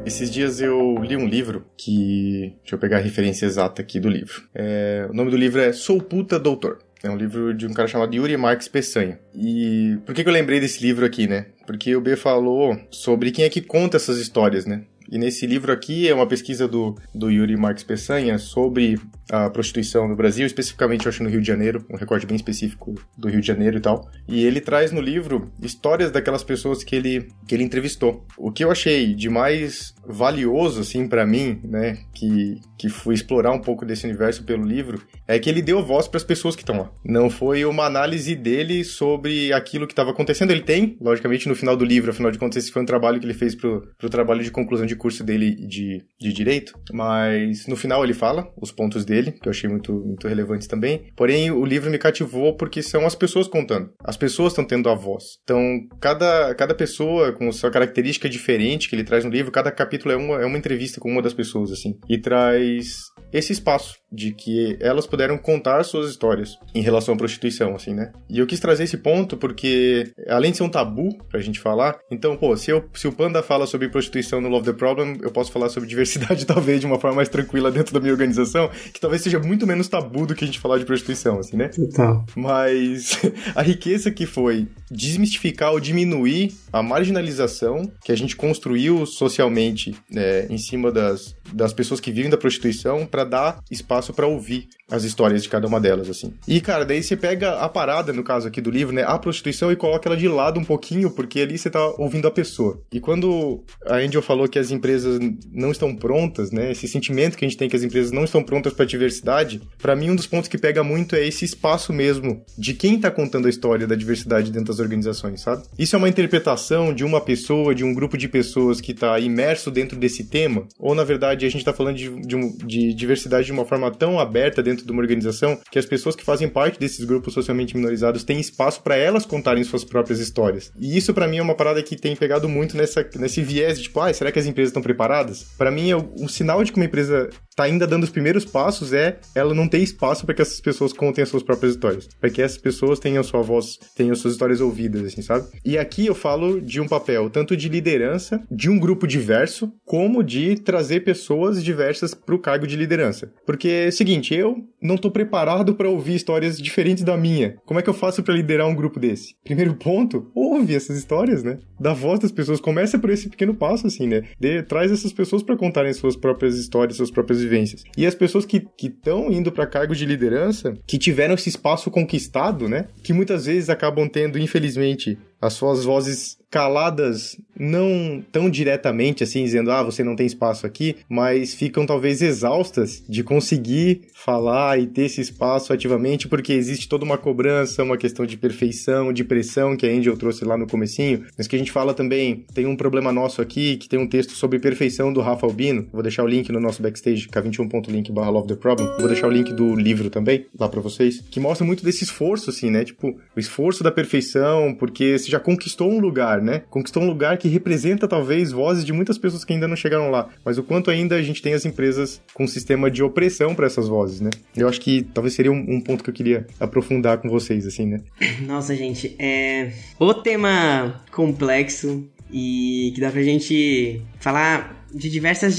[0.06, 2.54] Esses dias eu li um livro que.
[2.60, 4.44] Deixa eu pegar a referência exata aqui do livro.
[4.54, 5.04] É...
[5.10, 6.78] O nome do livro é Sou Puta Doutor.
[7.02, 9.18] É um livro de um cara chamado Yuri Marx Peçanha.
[9.34, 11.46] E por que, que eu lembrei desse livro aqui, né?
[11.66, 14.84] Porque o B falou sobre quem é que conta essas histórias, né?
[15.10, 18.98] E nesse livro aqui é uma pesquisa do, do Yuri Marques Peçanha sobre
[19.30, 22.94] a prostituição no Brasil, especificamente, eu acho, no Rio de Janeiro, um recorte bem específico
[23.16, 24.08] do Rio de Janeiro e tal.
[24.28, 28.24] E ele traz no livro histórias daquelas pessoas que ele, que ele entrevistou.
[28.36, 33.52] O que eu achei de mais valioso, assim, para mim, né, que, que fui explorar
[33.52, 36.62] um pouco desse universo pelo livro, é que ele deu voz para as pessoas que
[36.62, 36.90] estão lá.
[37.04, 40.52] Não foi uma análise dele sobre aquilo que estava acontecendo.
[40.52, 43.26] Ele tem, logicamente, no final do livro, afinal de contas, esse foi um trabalho que
[43.26, 47.76] ele fez pro, pro trabalho de conclusão de curso dele de, de direito, mas no
[47.76, 51.10] final ele fala os pontos dele que eu achei muito, muito relevantes também.
[51.16, 53.90] Porém, o livro me cativou porque são as pessoas contando.
[54.04, 55.24] As pessoas estão tendo a voz.
[55.42, 60.12] Então, cada, cada pessoa com sua característica diferente que ele traz no livro, cada capítulo
[60.12, 61.98] é uma, é uma entrevista com uma das pessoas, assim.
[62.08, 62.96] E traz
[63.32, 68.12] esse espaço de que elas puderam contar suas histórias em relação à prostituição, assim, né?
[68.30, 71.98] E eu quis trazer esse ponto porque, além de ser um tabu pra gente falar,
[72.10, 75.32] então, pô, se, eu, se o Panda fala sobre prostituição no Love the Problem, eu
[75.32, 79.00] posso falar sobre diversidade, talvez, de uma forma mais tranquila dentro da minha organização, que
[79.00, 81.68] talvez seja muito menos tabu do que a gente falar de prostituição, assim, né?
[81.68, 82.24] Total.
[82.36, 83.18] Mas
[83.52, 90.46] a riqueza que foi desmistificar ou diminuir a marginalização que a gente construiu socialmente né,
[90.46, 95.02] em cima das, das pessoas que vivem da prostituição para dar espaço para ouvir as
[95.02, 96.32] histórias de cada uma delas, assim.
[96.46, 99.72] E, cara, daí você pega a parada, no caso aqui do livro, né, a prostituição
[99.72, 102.80] e coloca ela de lado um pouquinho, porque ali você tá ouvindo a pessoa.
[102.92, 105.18] E quando a Angel falou que as empresas
[105.52, 108.42] não estão prontas, né, esse sentimento que a gente tem que as empresas não estão
[108.42, 112.44] prontas para diversidade, para mim um dos pontos que pega muito é esse espaço mesmo
[112.56, 115.62] de quem tá contando a história da diversidade dentro das organizações, sabe?
[115.78, 119.70] Isso é uma interpretação de uma pessoa, de um grupo de pessoas que tá imerso
[119.70, 123.52] dentro desse tema, ou na verdade a gente tá falando de, de, de diversidade de
[123.52, 127.04] uma forma tão aberta dentro de uma organização que as pessoas que fazem parte desses
[127.04, 130.72] grupos socialmente minorizados têm espaço para elas contarem suas próprias histórias.
[130.78, 133.84] E isso para mim é uma parada que tem pegado muito nessa, nesse viés de
[133.84, 135.44] tipo, ah, será que as empresas estão preparadas?
[135.56, 138.92] Para mim, é um sinal de que uma empresa tá ainda dando os primeiros passos
[138.92, 142.28] é ela não ter espaço para que essas pessoas contem as suas próprias histórias, para
[142.28, 145.46] que essas pessoas tenham sua voz, tenham suas histórias ouvidas, assim, sabe?
[145.64, 150.22] E aqui eu falo de um papel tanto de liderança de um grupo diverso, como
[150.22, 153.32] de trazer pessoas diversas para o cargo de liderança.
[153.46, 157.56] Porque é o seguinte, eu não tô preparado para ouvir histórias diferentes da minha.
[157.64, 159.34] Como é que eu faço para liderar um grupo desse?
[159.42, 161.58] Primeiro ponto, ouve essas histórias, né?
[161.80, 164.22] Dá voz das pessoas, começa por esse pequeno passo assim, né?
[164.62, 167.84] Traz essas pessoas para contarem suas próprias histórias, suas próprias vivências.
[167.96, 172.68] E as pessoas que estão indo para cargos de liderança, que tiveram esse espaço conquistado,
[172.68, 172.86] né?
[173.02, 179.70] Que muitas vezes acabam tendo, infelizmente, as suas vozes caladas, não tão diretamente assim, dizendo,
[179.70, 185.02] ah, você não tem espaço aqui, mas ficam talvez exaustas de conseguir falar e ter
[185.02, 189.86] esse espaço ativamente, porque existe toda uma cobrança, uma questão de perfeição, de pressão que
[189.86, 193.12] a Angel trouxe lá no comecinho, mas que a gente fala também, tem um problema
[193.12, 196.50] nosso aqui, que tem um texto sobre perfeição do Rafa Albino, vou deixar o link
[196.50, 200.46] no nosso backstage, k21.link barra love the problem, vou deixar o link do livro também,
[200.58, 204.74] lá para vocês, que mostra muito desse esforço, assim, né, tipo, o esforço da perfeição,
[204.74, 206.62] porque você já conquistou um lugar, né?
[206.70, 210.28] Conquistou um lugar que representa talvez vozes de muitas pessoas que ainda não chegaram lá,
[210.44, 213.66] mas o quanto ainda a gente tem as empresas com um sistema de opressão para
[213.66, 214.30] essas vozes, né?
[214.56, 217.86] Eu acho que talvez seria um, um, ponto que eu queria aprofundar com vocês, assim,
[217.86, 218.00] né?
[218.46, 225.56] Nossa, gente, é o tema complexo e que dá pra gente falar de diversas,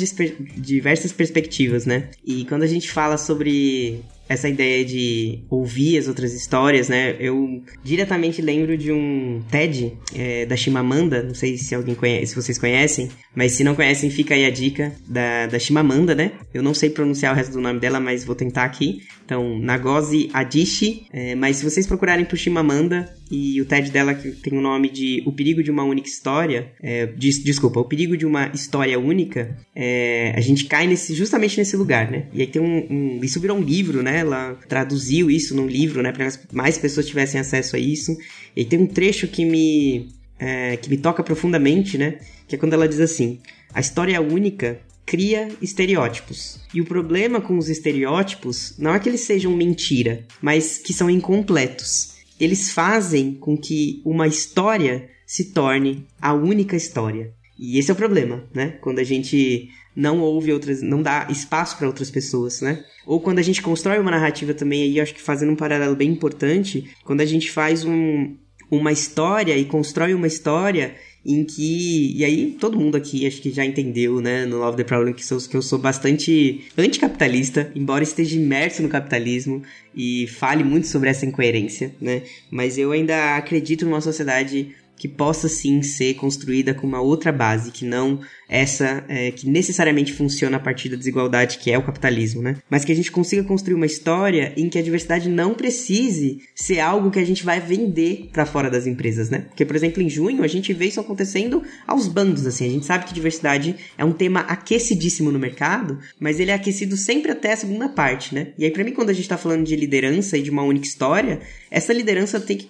[0.56, 2.10] diversas perspectivas, né?
[2.25, 7.15] E quando a gente fala sobre essa ideia de ouvir as outras histórias, né?
[7.19, 12.35] Eu diretamente lembro de um TED é, da Chimamanda, não sei se alguém conhece, se
[12.35, 16.33] vocês conhecem, mas se não conhecem, fica aí a dica da, da Chimamanda, né?
[16.53, 19.01] Eu não sei pronunciar o resto do nome dela, mas vou tentar aqui.
[19.27, 24.31] Então, Nagozi Adichie, é, mas se vocês procurarem por Chimamanda e o TED dela que
[24.31, 28.15] tem o nome de O Perigo de uma Única História, é, des, desculpa, O Perigo
[28.15, 32.27] de uma História Única, é, a gente cai nesse, justamente nesse lugar, né?
[32.31, 34.19] E aí tem um, um, Isso virou um livro, né?
[34.19, 36.13] Ela traduziu isso num livro, né?
[36.13, 38.17] Para mais pessoas tivessem acesso a isso.
[38.55, 40.07] E tem um trecho que me,
[40.39, 42.17] é, que me toca profundamente, né?
[42.47, 43.41] Que é quando ela diz assim:
[43.73, 46.59] A história única cria estereótipos.
[46.73, 51.09] E o problema com os estereótipos não é que eles sejam mentira, mas que são
[51.09, 52.17] incompletos.
[52.39, 57.33] Eles fazem com que uma história se torne a única história.
[57.57, 58.77] E esse é o problema, né?
[58.81, 62.83] Quando a gente não ouve outras, não dá espaço para outras pessoas, né?
[63.05, 66.11] Ou quando a gente constrói uma narrativa também, aí acho que fazendo um paralelo bem
[66.11, 68.35] importante, quando a gente faz um,
[68.69, 70.95] uma história e constrói uma história
[71.27, 72.15] em que.
[72.15, 75.25] E aí, todo mundo aqui acho que já entendeu, né, no Love the Problem, que,
[75.25, 79.61] sou, que eu sou bastante anticapitalista, embora esteja imerso no capitalismo
[79.93, 82.23] e fale muito sobre essa incoerência, né?
[82.49, 87.71] Mas eu ainda acredito numa sociedade que possa sim ser construída com uma outra base,
[87.71, 92.41] que não essa é, que necessariamente funciona a partir da desigualdade que é o capitalismo,
[92.41, 92.57] né?
[92.69, 96.79] Mas que a gente consiga construir uma história em que a diversidade não precise ser
[96.79, 99.45] algo que a gente vai vender para fora das empresas, né?
[99.49, 102.65] Porque, por exemplo, em junho a gente vê isso acontecendo aos bandos, assim.
[102.65, 106.95] A gente sabe que diversidade é um tema aquecidíssimo no mercado, mas ele é aquecido
[106.95, 108.49] sempre até a segunda parte, né?
[108.57, 110.88] E aí, para mim, quando a gente tá falando de liderança e de uma única
[110.88, 112.67] história, essa liderança tem que,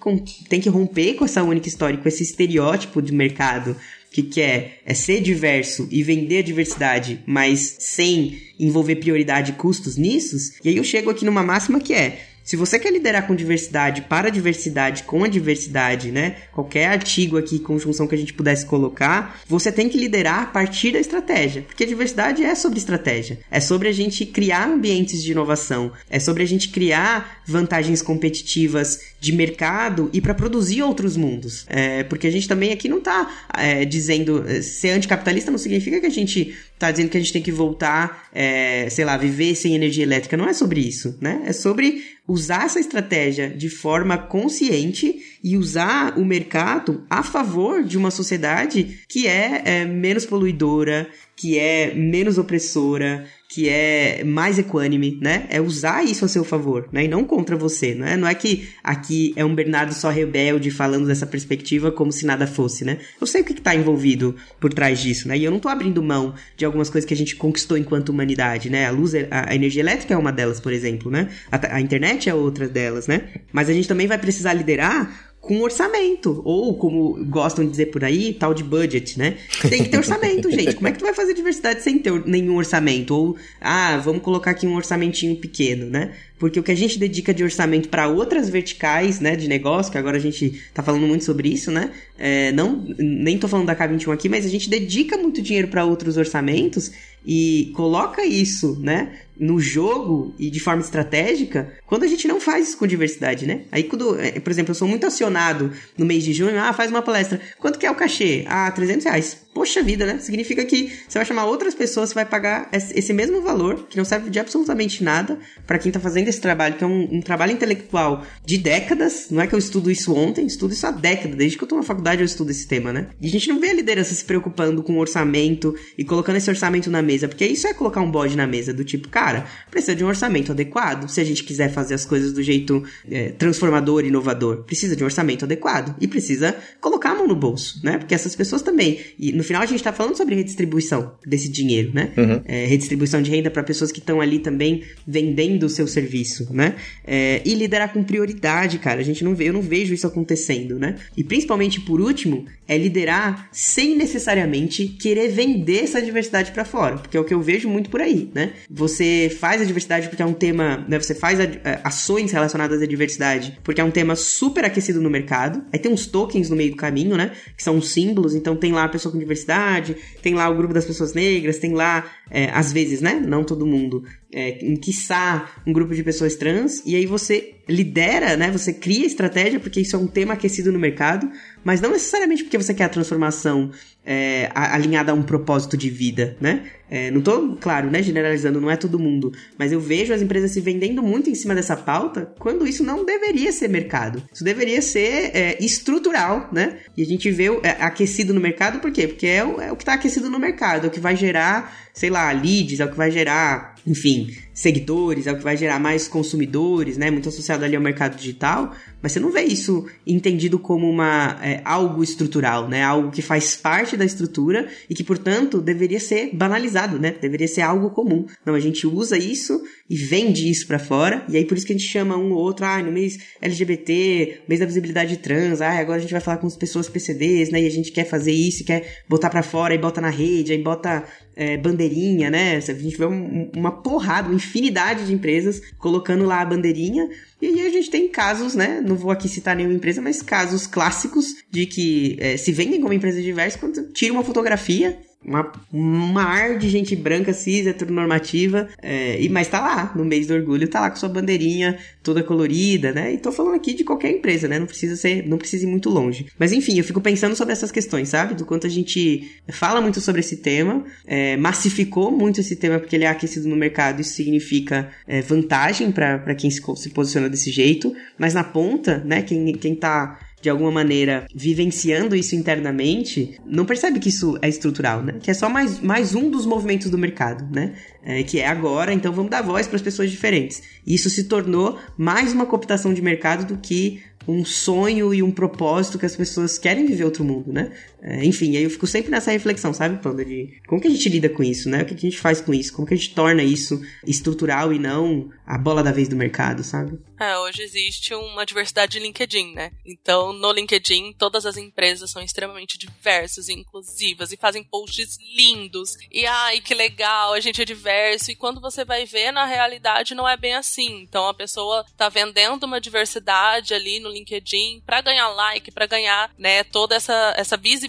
[0.48, 3.76] tem que romper com essa única história, com esse estereótipo de mercado
[4.10, 10.36] que quer é ser diverso e vender diversidade, mas sem envolver prioridade e custos nisso,
[10.64, 12.18] e aí eu chego aqui numa máxima que é
[12.48, 16.36] se você quer liderar com diversidade, para a diversidade, com a diversidade, né?
[16.50, 20.92] Qualquer artigo aqui, conjunção que a gente pudesse colocar, você tem que liderar a partir
[20.92, 21.60] da estratégia.
[21.60, 23.38] Porque a diversidade é sobre estratégia.
[23.50, 25.92] É sobre a gente criar ambientes de inovação.
[26.08, 31.64] É sobre a gente criar vantagens competitivas de mercado e para produzir outros mundos.
[31.68, 36.00] É, porque a gente também aqui não está é, dizendo é, ser anticapitalista não significa
[36.00, 39.54] que a gente tá dizendo que a gente tem que voltar, é, sei lá, viver
[39.56, 40.36] sem energia elétrica.
[40.36, 41.42] Não é sobre isso, né?
[41.44, 47.96] É sobre usar essa estratégia de forma consciente e usar o mercado a favor de
[47.96, 55.18] uma sociedade que é, é menos poluidora, que é menos opressora, que é mais equânime,
[55.22, 55.46] né?
[55.48, 57.04] É usar isso a seu favor, né?
[57.04, 58.16] E não contra você, né?
[58.16, 62.46] Não é que aqui é um Bernardo só rebelde falando dessa perspectiva como se nada
[62.46, 62.98] fosse, né?
[63.20, 65.38] Eu sei o que está envolvido por trás disso, né?
[65.38, 68.68] E eu não tô abrindo mão de algumas coisas que a gente conquistou enquanto humanidade,
[68.68, 68.86] né?
[68.86, 71.28] A luz, a, a energia elétrica é uma delas, por exemplo, né?
[71.52, 73.28] A, a internet é outra delas, né?
[73.52, 78.04] Mas a gente também vai precisar liderar com orçamento, ou como gostam de dizer por
[78.04, 79.38] aí, tal de budget, né?
[79.66, 80.74] Tem que ter orçamento, gente.
[80.74, 83.14] Como é que tu vai fazer diversidade sem ter nenhum orçamento?
[83.14, 86.12] Ou, ah, vamos colocar aqui um orçamentinho pequeno, né?
[86.38, 89.96] Porque o que a gente dedica de orçamento para outras verticais, né, de negócio, que
[89.96, 91.92] agora a gente tá falando muito sobre isso, né?
[92.18, 95.82] É, não, nem tô falando da K21 aqui, mas a gente dedica muito dinheiro para
[95.82, 96.92] outros orçamentos
[97.30, 102.68] e coloca isso, né, no jogo e de forma estratégica, quando a gente não faz
[102.68, 103.64] isso com diversidade, né?
[103.70, 106.90] Aí quando, é, por exemplo, eu sou muito acionado no mês de junho, ah, faz
[106.90, 107.38] uma palestra.
[107.58, 108.46] Quanto que é o cachê?
[108.48, 109.42] Ah, 300 reais.
[109.52, 110.18] Poxa vida, né?
[110.18, 114.04] Significa que você vai chamar outras pessoas, você vai pagar esse mesmo valor, que não
[114.04, 117.52] serve de absolutamente nada, para quem tá fazendo esse trabalho, que é um, um, trabalho
[117.52, 119.28] intelectual de décadas.
[119.30, 121.36] Não é que eu estudo isso ontem, estudo isso há décadas.
[121.36, 123.08] Desde que eu tô na faculdade eu estudo esse tema, né?
[123.20, 126.88] E a gente não vê a liderança se preocupando com orçamento e colocando esse orçamento
[126.90, 130.04] na mesa, porque isso é colocar um bode na mesa do tipo, cara, precisa de
[130.04, 131.08] um orçamento adequado.
[131.08, 135.06] Se a gente quiser fazer as coisas do jeito é, transformador inovador, precisa de um
[135.06, 137.98] orçamento adequado e precisa colocar a mão no bolso, né?
[137.98, 139.00] Porque essas pessoas também.
[139.18, 142.12] E no final a gente tá falando sobre redistribuição desse dinheiro, né?
[142.16, 142.40] Uhum.
[142.44, 146.76] É, redistribuição de renda para pessoas que estão ali também vendendo o seu serviço, né?
[147.04, 149.00] É, e liderar com prioridade, cara.
[149.00, 150.96] A gente não vê, eu não vejo isso acontecendo, né?
[151.16, 157.16] E principalmente por último, é liderar sem necessariamente querer vender essa diversidade para fora, porque
[157.16, 158.52] é o que eu vejo muito por aí, né?
[158.70, 160.98] Você faz a diversidade porque é um tema, né?
[161.00, 161.38] Você faz
[161.82, 165.64] ações relacionadas à diversidade porque é um tema super aquecido no mercado.
[165.72, 167.32] Aí tem uns tokens no meio do caminho, né?
[167.56, 168.34] Que são os símbolos.
[168.34, 171.74] Então tem lá a pessoa com diversidade, tem lá o grupo das pessoas negras, tem
[171.74, 173.14] lá, é, às vezes, né?
[173.14, 178.36] Não todo mundo é, em quiçá um grupo de pessoas trans, e aí você lidera,
[178.36, 178.50] né?
[178.50, 181.30] Você cria estratégia, porque isso é um tema aquecido no mercado,
[181.64, 183.70] mas não necessariamente porque você quer a transformação
[184.04, 186.64] é, alinhada a um propósito de vida, né?
[186.90, 190.50] É, não tô, claro, né, generalizando, não é todo mundo, mas eu vejo as empresas
[190.50, 194.22] se vendendo muito em cima dessa pauta, quando isso não deveria ser mercado.
[194.32, 196.78] Isso deveria ser é, estrutural, né?
[196.96, 199.06] E a gente vê é, aquecido no mercado, por quê?
[199.06, 201.87] Porque é o, é o que está aquecido no mercado, é o que vai gerar,
[201.98, 205.78] sei lá, leads, é o que vai gerar, enfim, seguidores, é o que vai gerar
[205.78, 207.12] mais consumidores, né?
[207.12, 211.60] Muito associado ali ao mercado digital, mas você não vê isso entendido como uma é,
[211.64, 212.82] algo estrutural, né?
[212.82, 217.14] Algo que faz parte da estrutura e que, portanto, deveria ser banalizado, né?
[217.20, 218.26] Deveria ser algo comum.
[218.44, 221.72] Não, a gente usa isso e vende isso para fora, e aí por isso que
[221.72, 225.78] a gente chama um ou outro, ah, no mês LGBT, mês da visibilidade trans, ah,
[225.78, 227.62] agora a gente vai falar com as pessoas PCDs, né?
[227.62, 230.60] E a gente quer fazer isso, quer botar para fora e bota na rede, aí
[230.60, 231.04] bota
[231.36, 232.56] é, bandeirinha, né?
[232.56, 237.08] A gente vê um, uma porrada, uma infinidade de empresas colocando lá a bandeirinha.
[237.40, 238.80] E aí a gente tem casos, né?
[238.80, 242.92] Não vou aqui citar nenhuma empresa, mas casos clássicos de que é, se vendem como
[242.92, 249.20] empresa diversa quando tira uma fotografia uma, um mar de gente branca, cis, heteronormativa, é,
[249.20, 252.92] e, mas tá lá, no mês do orgulho, tá lá com sua bandeirinha toda colorida,
[252.92, 253.12] né?
[253.12, 254.58] E tô falando aqui de qualquer empresa, né?
[254.58, 256.26] Não precisa ser, não precisa ir muito longe.
[256.38, 258.34] Mas enfim, eu fico pensando sobre essas questões, sabe?
[258.34, 262.96] Do quanto a gente fala muito sobre esse tema, é, massificou muito esse tema porque
[262.96, 267.50] ele é aquecido no mercado, isso significa é, vantagem para quem se, se posiciona desse
[267.50, 269.22] jeito, mas na ponta, né?
[269.22, 275.02] Quem, quem tá de alguma maneira vivenciando isso internamente, não percebe que isso é estrutural,
[275.02, 275.14] né?
[275.20, 277.74] Que é só mais, mais um dos movimentos do mercado, né?
[278.02, 280.62] É, que é agora, então vamos dar voz para as pessoas diferentes.
[280.86, 285.98] Isso se tornou mais uma cooptação de mercado do que um sonho e um propósito
[285.98, 287.72] que as pessoas querem viver outro mundo, né?
[288.00, 290.24] É, enfim, aí eu fico sempre nessa reflexão, sabe, Panda?
[290.24, 291.82] De como que a gente lida com isso, né?
[291.82, 292.72] O que a gente faz com isso?
[292.72, 296.62] Como que a gente torna isso estrutural e não a bola da vez do mercado,
[296.62, 296.98] sabe?
[297.18, 299.72] É, hoje existe uma diversidade de LinkedIn, né?
[299.84, 305.96] Então, no LinkedIn, todas as empresas são extremamente diversas e inclusivas e fazem posts lindos.
[306.12, 308.30] E ai, que legal, a gente é diverso.
[308.30, 311.00] E quando você vai ver, na realidade, não é bem assim.
[311.02, 316.30] Então, a pessoa tá vendendo uma diversidade ali no LinkedIn para ganhar like, para ganhar,
[316.38, 317.87] né, toda essa, essa visibilidade.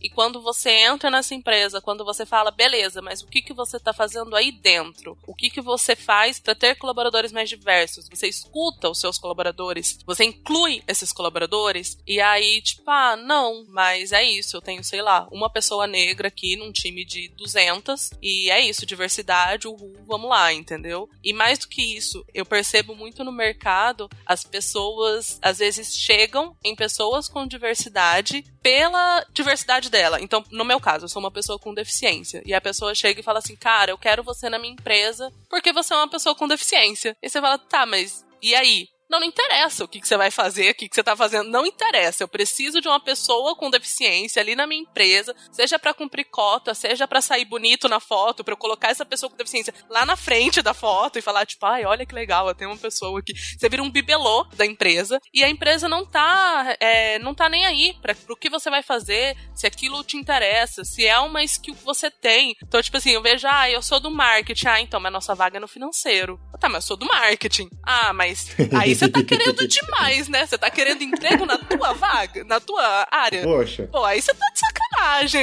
[0.00, 3.78] E quando você entra nessa empresa, quando você fala, beleza, mas o que, que você
[3.78, 5.16] tá fazendo aí dentro?
[5.26, 8.08] O que, que você faz para ter colaboradores mais diversos?
[8.08, 14.12] Você escuta os seus colaboradores, você inclui esses colaboradores, e aí, tipo, ah, não, mas
[14.12, 18.50] é isso, eu tenho, sei lá, uma pessoa negra aqui num time de 200, e
[18.50, 21.08] é isso, diversidade, uhul, vamos lá, entendeu?
[21.22, 26.56] E mais do que isso, eu percebo muito no mercado, as pessoas às vezes chegam
[26.64, 29.01] em pessoas com diversidade pela
[29.32, 30.20] diversidade dela.
[30.20, 32.42] Então, no meu caso, eu sou uma pessoa com deficiência.
[32.44, 35.72] E a pessoa chega e fala assim: Cara, eu quero você na minha empresa porque
[35.72, 37.16] você é uma pessoa com deficiência.
[37.22, 38.88] E você fala: Tá, mas e aí?
[39.12, 41.50] Não, não interessa o que, que você vai fazer, o que, que você tá fazendo,
[41.50, 42.24] não interessa.
[42.24, 46.72] Eu preciso de uma pessoa com deficiência ali na minha empresa, seja para cumprir cota,
[46.74, 50.16] seja para sair bonito na foto, para eu colocar essa pessoa com deficiência lá na
[50.16, 53.34] frente da foto e falar, tipo, ai, olha que legal, eu tenho uma pessoa aqui.
[53.34, 57.66] Você vira um bibelô da empresa e a empresa não tá, é, não tá nem
[57.66, 61.74] aí para pro que você vai fazer, se aquilo te interessa, se é uma skill
[61.74, 62.56] que você tem.
[62.62, 65.58] Então, tipo assim, eu vejo, ah, eu sou do marketing, ah, então, mas nossa vaga
[65.58, 66.40] é no financeiro.
[66.58, 67.68] Tá, mas eu sou do marketing.
[67.82, 70.46] Ah, mas aí você tá querendo demais, né?
[70.46, 73.42] Você tá querendo emprego na tua vaga, na tua área.
[73.42, 73.88] Poxa.
[73.90, 74.91] Pô, aí você tá de sacanagem,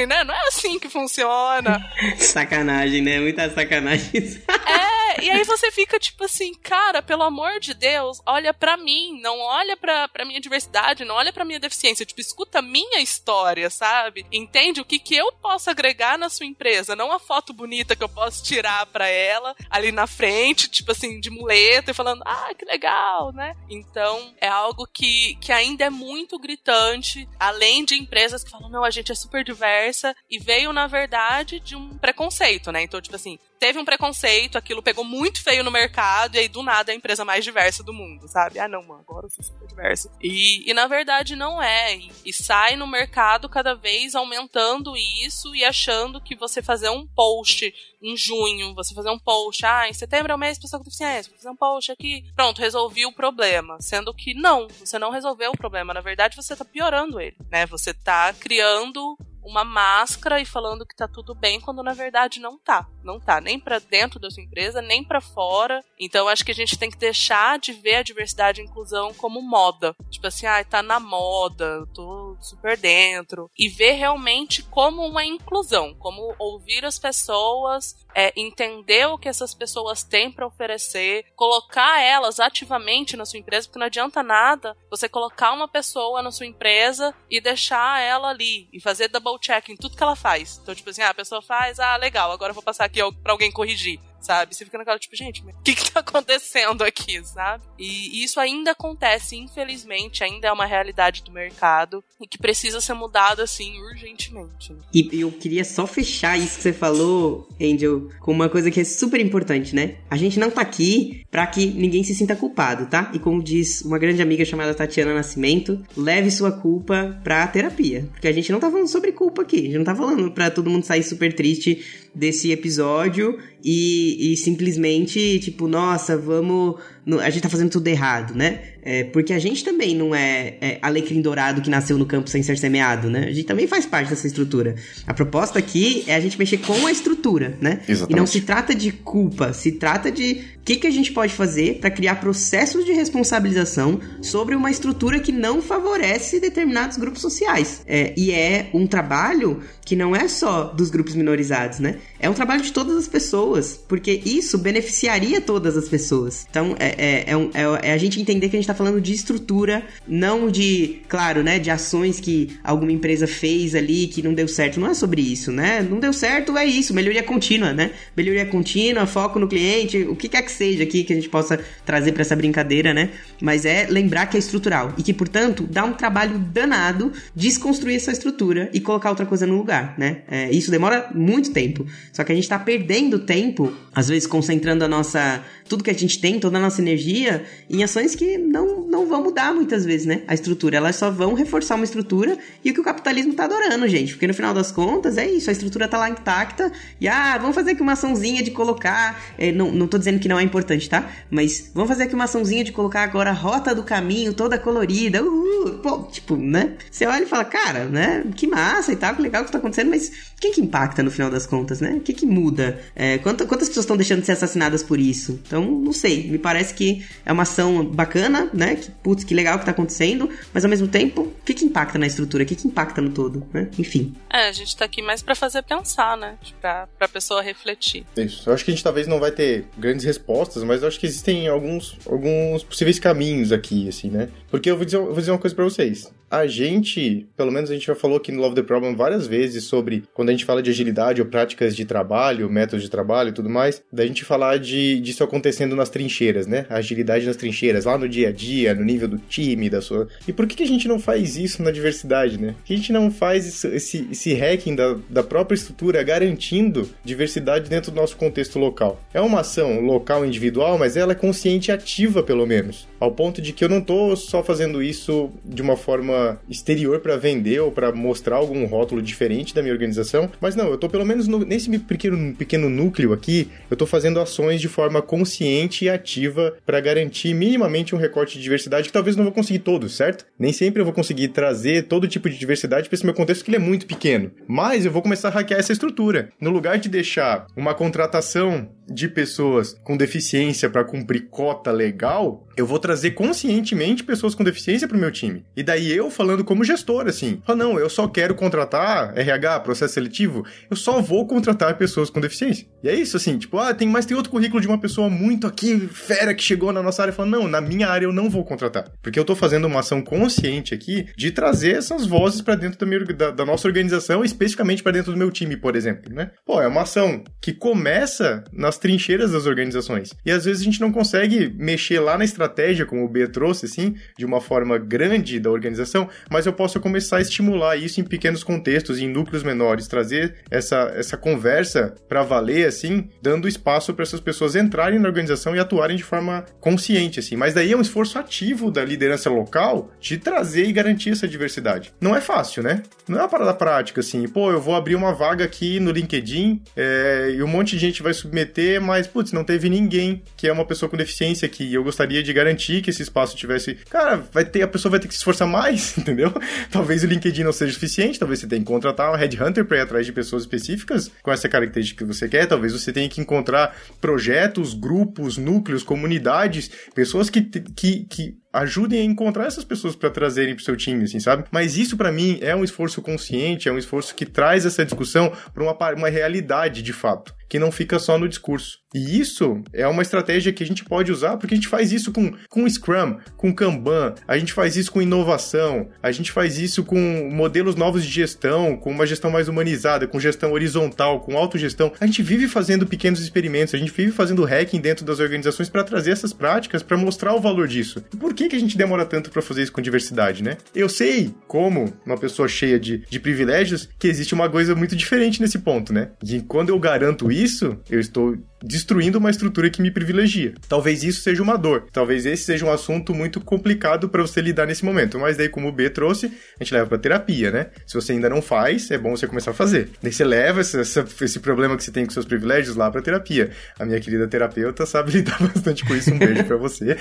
[0.06, 0.24] né?
[0.24, 1.80] Não é assim que funciona.
[2.18, 3.20] sacanagem, né?
[3.20, 4.42] Muita sacanagem.
[4.66, 9.20] é, e aí você fica tipo assim, cara, pelo amor de Deus, olha para mim,
[9.20, 12.06] não olha pra, pra minha diversidade, não olha pra minha deficiência.
[12.06, 14.26] Tipo, escuta a minha história, sabe?
[14.32, 18.04] Entende o que, que eu posso agregar na sua empresa, não a foto bonita que
[18.04, 22.50] eu posso tirar pra ela ali na frente, tipo assim, de muleta e falando, ah,
[22.56, 23.54] que legal, né?
[23.68, 28.84] Então, é algo que, que ainda é muito gritante, além de empresas que falam, não,
[28.84, 32.82] a gente é super diversa, e veio, na verdade, de um preconceito, né?
[32.82, 36.62] Então, tipo assim, teve um preconceito, aquilo pegou muito feio no mercado, e aí do
[36.62, 38.58] nada é a empresa mais diversa do mundo, sabe?
[38.58, 40.10] Ah, não, mano, agora eu sou super diversa.
[40.22, 41.94] E, e na verdade não é.
[41.94, 47.06] E, e sai no mercado cada vez aumentando isso e achando que você fazer um
[47.06, 47.72] post
[48.02, 51.30] em junho, você fazer um post, ah, em setembro é o mês pessoa com deficiência,
[51.36, 53.76] fazer um post aqui, pronto, resolvi o problema.
[53.80, 55.92] Sendo que não, você não resolveu o problema.
[55.92, 57.66] Na verdade, você tá piorando ele, né?
[57.66, 62.58] Você tá criando uma máscara e falando que tá tudo bem, quando na verdade não
[62.58, 62.86] tá.
[63.02, 65.82] Não tá, nem para dentro da sua empresa, nem para fora.
[65.98, 69.40] Então acho que a gente tem que deixar de ver a diversidade e inclusão como
[69.40, 69.94] moda.
[70.10, 73.50] Tipo assim, ah, tá na moda, tô super dentro.
[73.58, 79.54] E ver realmente como uma inclusão, como ouvir as pessoas, é, entender o que essas
[79.54, 85.08] pessoas têm para oferecer, colocar elas ativamente na sua empresa, porque não adianta nada você
[85.08, 89.76] colocar uma pessoa na sua empresa e deixar ela ali e fazer double check em
[89.76, 90.58] tudo que ela faz.
[90.62, 93.32] Então, tipo assim, ah, a pessoa faz, ah, legal, agora eu vou passar aqui para
[93.32, 94.54] alguém corrigir sabe?
[94.54, 97.64] Você fica naquela, tipo, gente, o que que tá acontecendo aqui, sabe?
[97.78, 102.94] E isso ainda acontece, infelizmente, ainda é uma realidade do mercado e que precisa ser
[102.94, 104.72] mudado, assim, urgentemente.
[104.72, 104.78] Né?
[104.92, 108.84] E eu queria só fechar isso que você falou, Angel, com uma coisa que é
[108.84, 109.96] super importante, né?
[110.10, 113.10] A gente não tá aqui pra que ninguém se sinta culpado, tá?
[113.14, 118.08] E como diz uma grande amiga chamada Tatiana Nascimento, leve sua culpa pra terapia.
[118.12, 119.56] Porque a gente não tá falando sobre culpa aqui.
[119.56, 124.36] A gente não tá falando pra todo mundo sair super triste desse episódio e, e
[124.36, 126.80] simplesmente, tipo, nossa, vamos.
[127.20, 128.60] A gente tá fazendo tudo errado, né?
[128.82, 132.42] É, porque a gente também não é, é alecrim dourado que nasceu no campo sem
[132.42, 133.26] ser semeado, né?
[133.28, 134.74] A gente também faz parte dessa estrutura.
[135.06, 137.80] A proposta aqui é a gente mexer com a estrutura, né?
[137.88, 138.12] Exatamente.
[138.12, 141.32] E não se trata de culpa, se trata de o que, que a gente pode
[141.32, 147.82] fazer para criar processos de responsabilização sobre uma estrutura que não favorece determinados grupos sociais.
[147.86, 151.96] É, e é um trabalho que não é só dos grupos minorizados, né?
[152.18, 156.46] É um trabalho de todas as pessoas, porque isso beneficiaria todas as pessoas.
[156.48, 159.00] Então, é, é, é, um, é, é a gente entender que a gente está falando
[159.00, 164.34] de estrutura, não de, claro, né, de ações que alguma empresa fez ali que não
[164.34, 164.80] deu certo.
[164.80, 165.86] Não é sobre isso, né?
[165.88, 166.94] Não deu certo, é isso.
[166.94, 167.92] Melhoria contínua, né?
[168.16, 171.60] Melhoria contínua, foco no cliente, o que quer que seja aqui que a gente possa
[171.84, 173.10] trazer para essa brincadeira, né?
[173.40, 178.12] Mas é lembrar que é estrutural e que, portanto, dá um trabalho danado desconstruir essa
[178.12, 180.18] estrutura e colocar outra coisa no lugar, né?
[180.30, 181.86] É, isso demora muito tempo.
[182.12, 185.94] Só que a gente está perdendo tempo, às vezes concentrando a nossa tudo que a
[185.94, 189.84] gente tem, toda a nossa nossa energia em ações que não, não vão mudar muitas
[189.84, 190.22] vezes, né?
[190.26, 193.86] A estrutura, elas só vão reforçar uma estrutura e o que o capitalismo tá adorando,
[193.86, 194.12] gente.
[194.14, 197.54] Porque no final das contas é isso, a estrutura tá lá intacta e ah, vamos
[197.54, 199.22] fazer aqui uma açãozinha de colocar.
[199.38, 201.08] É, não, não tô dizendo que não é importante, tá?
[201.30, 205.22] Mas vamos fazer aqui uma açãozinha de colocar agora a rota do caminho toda colorida.
[205.22, 206.74] Uhul, pô, tipo, né?
[206.90, 208.24] Você olha e fala, cara, né?
[208.34, 211.10] Que massa e tal, que legal que tá acontecendo, mas o que que impacta no
[211.10, 211.94] final das contas, né?
[211.96, 212.80] O que que muda?
[212.96, 215.40] É, quantas, quantas pessoas estão deixando de ser assassinadas por isso?
[215.46, 216.30] Então, não sei.
[216.30, 218.76] Me parece que é uma ação bacana, né?
[218.76, 221.98] Que, putz, que legal que tá acontecendo, mas ao mesmo tempo, o que que impacta
[221.98, 222.42] na estrutura?
[222.42, 223.68] O que que impacta no todo, né?
[223.78, 224.14] Enfim.
[224.30, 226.36] É, a gente tá aqui mais para fazer pensar, né?
[226.60, 228.04] Pra, pra pessoa refletir.
[228.16, 228.48] Isso.
[228.48, 231.06] Eu acho que a gente talvez não vai ter grandes respostas, mas eu acho que
[231.06, 234.28] existem alguns, alguns possíveis caminhos aqui, assim, né?
[234.50, 237.70] Porque eu vou dizer, eu vou dizer uma coisa para vocês a gente, pelo menos
[237.70, 240.44] a gente já falou aqui no Love the Problem várias vezes sobre quando a gente
[240.44, 244.24] fala de agilidade ou práticas de trabalho, métodos de trabalho e tudo mais, da gente
[244.24, 246.66] falar de disso acontecendo nas trincheiras, né?
[246.70, 250.06] A agilidade nas trincheiras, lá no dia a dia, no nível do time, da sua.
[250.28, 252.54] E por que, que a gente não faz isso na diversidade, né?
[252.58, 256.88] Por que a gente não faz isso, esse, esse hacking da, da própria estrutura garantindo
[257.04, 259.00] diversidade dentro do nosso contexto local?
[259.12, 262.88] É uma ação local individual, mas ela é consciente e ativa, pelo menos.
[263.00, 267.16] Ao ponto de que eu não tô só fazendo isso de uma forma exterior para
[267.16, 271.06] vender ou para mostrar algum rótulo diferente da minha organização, mas não, eu tô pelo
[271.06, 275.88] menos no, nesse pequeno, pequeno núcleo aqui, eu tô fazendo ações de forma consciente e
[275.88, 280.26] ativa para garantir minimamente um recorte de diversidade que talvez não vou conseguir todos, certo?
[280.38, 283.50] Nem sempre eu vou conseguir trazer todo tipo de diversidade para esse meu contexto que
[283.50, 286.28] ele é muito pequeno, mas eu vou começar a hackear essa estrutura.
[286.38, 292.66] No lugar de deixar uma contratação de pessoas com deficiência para cumprir cota legal, eu
[292.66, 295.44] vou trazer conscientemente pessoas com deficiência para o meu time.
[295.56, 299.94] E daí eu falando como gestor, assim, oh, não, eu só quero contratar RH, processo
[299.94, 302.66] seletivo, eu só vou contratar pessoas com deficiência.
[302.82, 305.46] E é isso, assim, tipo, ah, tem, mas tem outro currículo de uma pessoa muito
[305.46, 308.28] aqui, fera, que chegou na nossa área e falou, não, na minha área eu não
[308.28, 308.90] vou contratar.
[309.02, 312.86] Porque eu tô fazendo uma ação consciente aqui de trazer essas vozes para dentro da,
[312.86, 316.30] minha, da, da nossa organização, especificamente para dentro do meu time, por exemplo, né?
[316.44, 320.14] Pô, é uma ação que começa nas trincheiras das organizações.
[320.24, 323.66] E às vezes a gente não consegue mexer lá na estratégia, como o B trouxe,
[323.66, 328.04] assim, de uma forma grande da organização, mas eu posso começar a estimular isso em
[328.04, 334.02] pequenos contextos, em núcleos menores, trazer essa, essa conversa para valer, assim, dando espaço para
[334.02, 337.36] essas pessoas entrarem na organização e atuarem de forma consciente, assim.
[337.36, 341.92] Mas daí é um esforço ativo da liderança local de trazer e garantir essa diversidade.
[342.00, 342.82] Não é fácil, né?
[343.08, 344.26] Não é uma parada prática, assim.
[344.28, 348.02] Pô, eu vou abrir uma vaga aqui no LinkedIn é, e um monte de gente
[348.02, 348.50] vai submeter
[348.80, 351.64] mas, putz, não teve ninguém que é uma pessoa com deficiência aqui.
[351.64, 353.74] E eu gostaria de garantir que esse espaço tivesse.
[353.90, 356.32] Cara, vai ter, a pessoa vai ter que se esforçar mais, entendeu?
[356.70, 359.80] Talvez o LinkedIn não seja suficiente, talvez você tenha que contratar um headhunter para ir
[359.80, 362.46] atrás de pessoas específicas com essa característica que você quer.
[362.46, 369.04] Talvez você tenha que encontrar projetos, grupos, núcleos, comunidades, pessoas que, que, que ajudem a
[369.04, 371.44] encontrar essas pessoas para trazerem pro seu time, assim, sabe?
[371.50, 375.32] Mas isso para mim é um esforço consciente, é um esforço que traz essa discussão
[375.52, 378.78] para uma, uma realidade de fato, que não fica só no discurso.
[378.92, 382.10] E isso é uma estratégia que a gente pode usar porque a gente faz isso
[382.12, 386.82] com, com Scrum, com Kanban, a gente faz isso com inovação, a gente faz isso
[386.82, 386.98] com
[387.30, 391.92] modelos novos de gestão, com uma gestão mais humanizada, com gestão horizontal, com autogestão.
[392.00, 395.84] A gente vive fazendo pequenos experimentos, a gente vive fazendo hacking dentro das organizações para
[395.84, 398.04] trazer essas práticas, para mostrar o valor disso.
[398.12, 400.56] E por que, que a gente demora tanto para fazer isso com diversidade, né?
[400.74, 405.40] Eu sei, como uma pessoa cheia de, de privilégios, que existe uma coisa muito diferente
[405.40, 406.10] nesse ponto, né?
[406.22, 410.54] De quando eu garanto isso, eu estou destruindo uma estrutura que me privilegia.
[410.68, 411.86] Talvez isso seja uma dor.
[411.92, 415.18] Talvez esse seja um assunto muito complicado para você lidar nesse momento.
[415.18, 417.66] Mas daí, como o B trouxe, a gente leva para terapia, né?
[417.86, 419.90] Se você ainda não faz, é bom você começar a fazer.
[420.02, 423.50] Daí você leva esse, problema que você tem com seus privilégios lá para terapia.
[423.78, 426.12] A minha querida terapeuta sabe lidar bastante com isso.
[426.12, 426.96] Um beijo para você.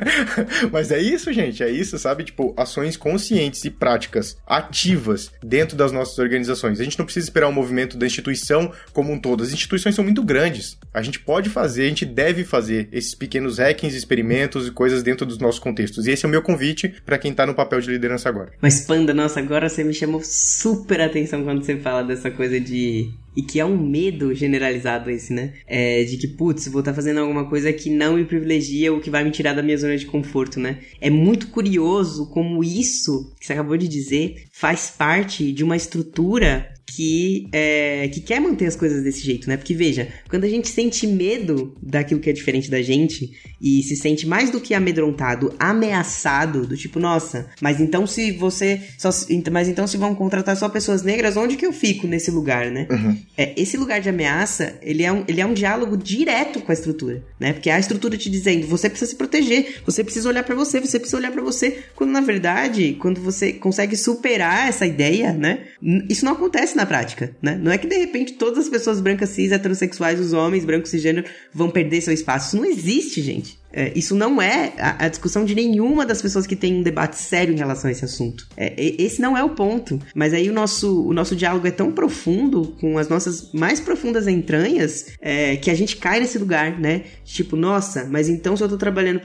[0.72, 1.62] Mas é isso, gente.
[1.62, 2.24] É isso, sabe?
[2.24, 6.80] Tipo, ações conscientes e práticas ativas dentro das nossas organizações.
[6.80, 9.42] A gente não precisa esperar o um movimento da instituição como um todo.
[9.42, 10.78] As instituições são muito grandes.
[10.96, 15.26] A gente pode fazer, a gente deve fazer esses pequenos hackings, experimentos e coisas dentro
[15.26, 16.06] dos nossos contextos.
[16.06, 18.50] E esse é o meu convite para quem tá no papel de liderança agora.
[18.62, 23.12] Mas Panda, nossa, agora você me chamou super atenção quando você fala dessa coisa de
[23.36, 25.52] e que é um medo generalizado esse, né?
[25.66, 28.98] É, de que, putz, vou estar tá fazendo alguma coisa que não me privilegia ou
[28.98, 30.78] que vai me tirar da minha zona de conforto, né?
[30.98, 36.72] É muito curioso como isso que você acabou de dizer faz parte de uma estrutura
[36.96, 39.58] que, é, que quer manter as coisas desse jeito, né?
[39.58, 43.94] Porque veja, quando a gente sente medo daquilo que é diferente da gente e se
[43.94, 48.80] sente mais do que amedrontado, ameaçado, do tipo, nossa, mas então se você.
[48.96, 49.10] Só,
[49.52, 52.88] mas então se vão contratar só pessoas negras, onde que eu fico nesse lugar, né?
[52.90, 53.18] Uhum.
[53.36, 56.74] É, esse lugar de ameaça, ele é, um, ele é um diálogo direto com a
[56.74, 57.52] estrutura, né?
[57.52, 60.98] Porque a estrutura te dizendo, você precisa se proteger, você precisa olhar para você, você
[60.98, 65.64] precisa olhar para você, quando na verdade, quando você consegue superar essa ideia, né?
[66.08, 67.58] Isso não acontece na prática, né?
[67.60, 71.26] Não é que de repente todas as pessoas brancas cis, heterossexuais, os homens brancos cisgênero
[71.52, 72.48] vão perder seu espaço.
[72.48, 73.58] Isso não existe, gente.
[73.76, 77.18] É, isso não é a, a, discussão de nenhuma das pessoas que tem um debate
[77.18, 78.48] sério em relação a esse assunto.
[78.56, 80.00] É, esse não é o ponto.
[80.14, 84.26] Mas aí o nosso, o nosso diálogo é tão profundo, com as nossas mais profundas
[84.26, 87.02] entranhas, é, que a gente cai nesse lugar, né?
[87.22, 89.20] Tipo, nossa, mas então se eu tô trabalhando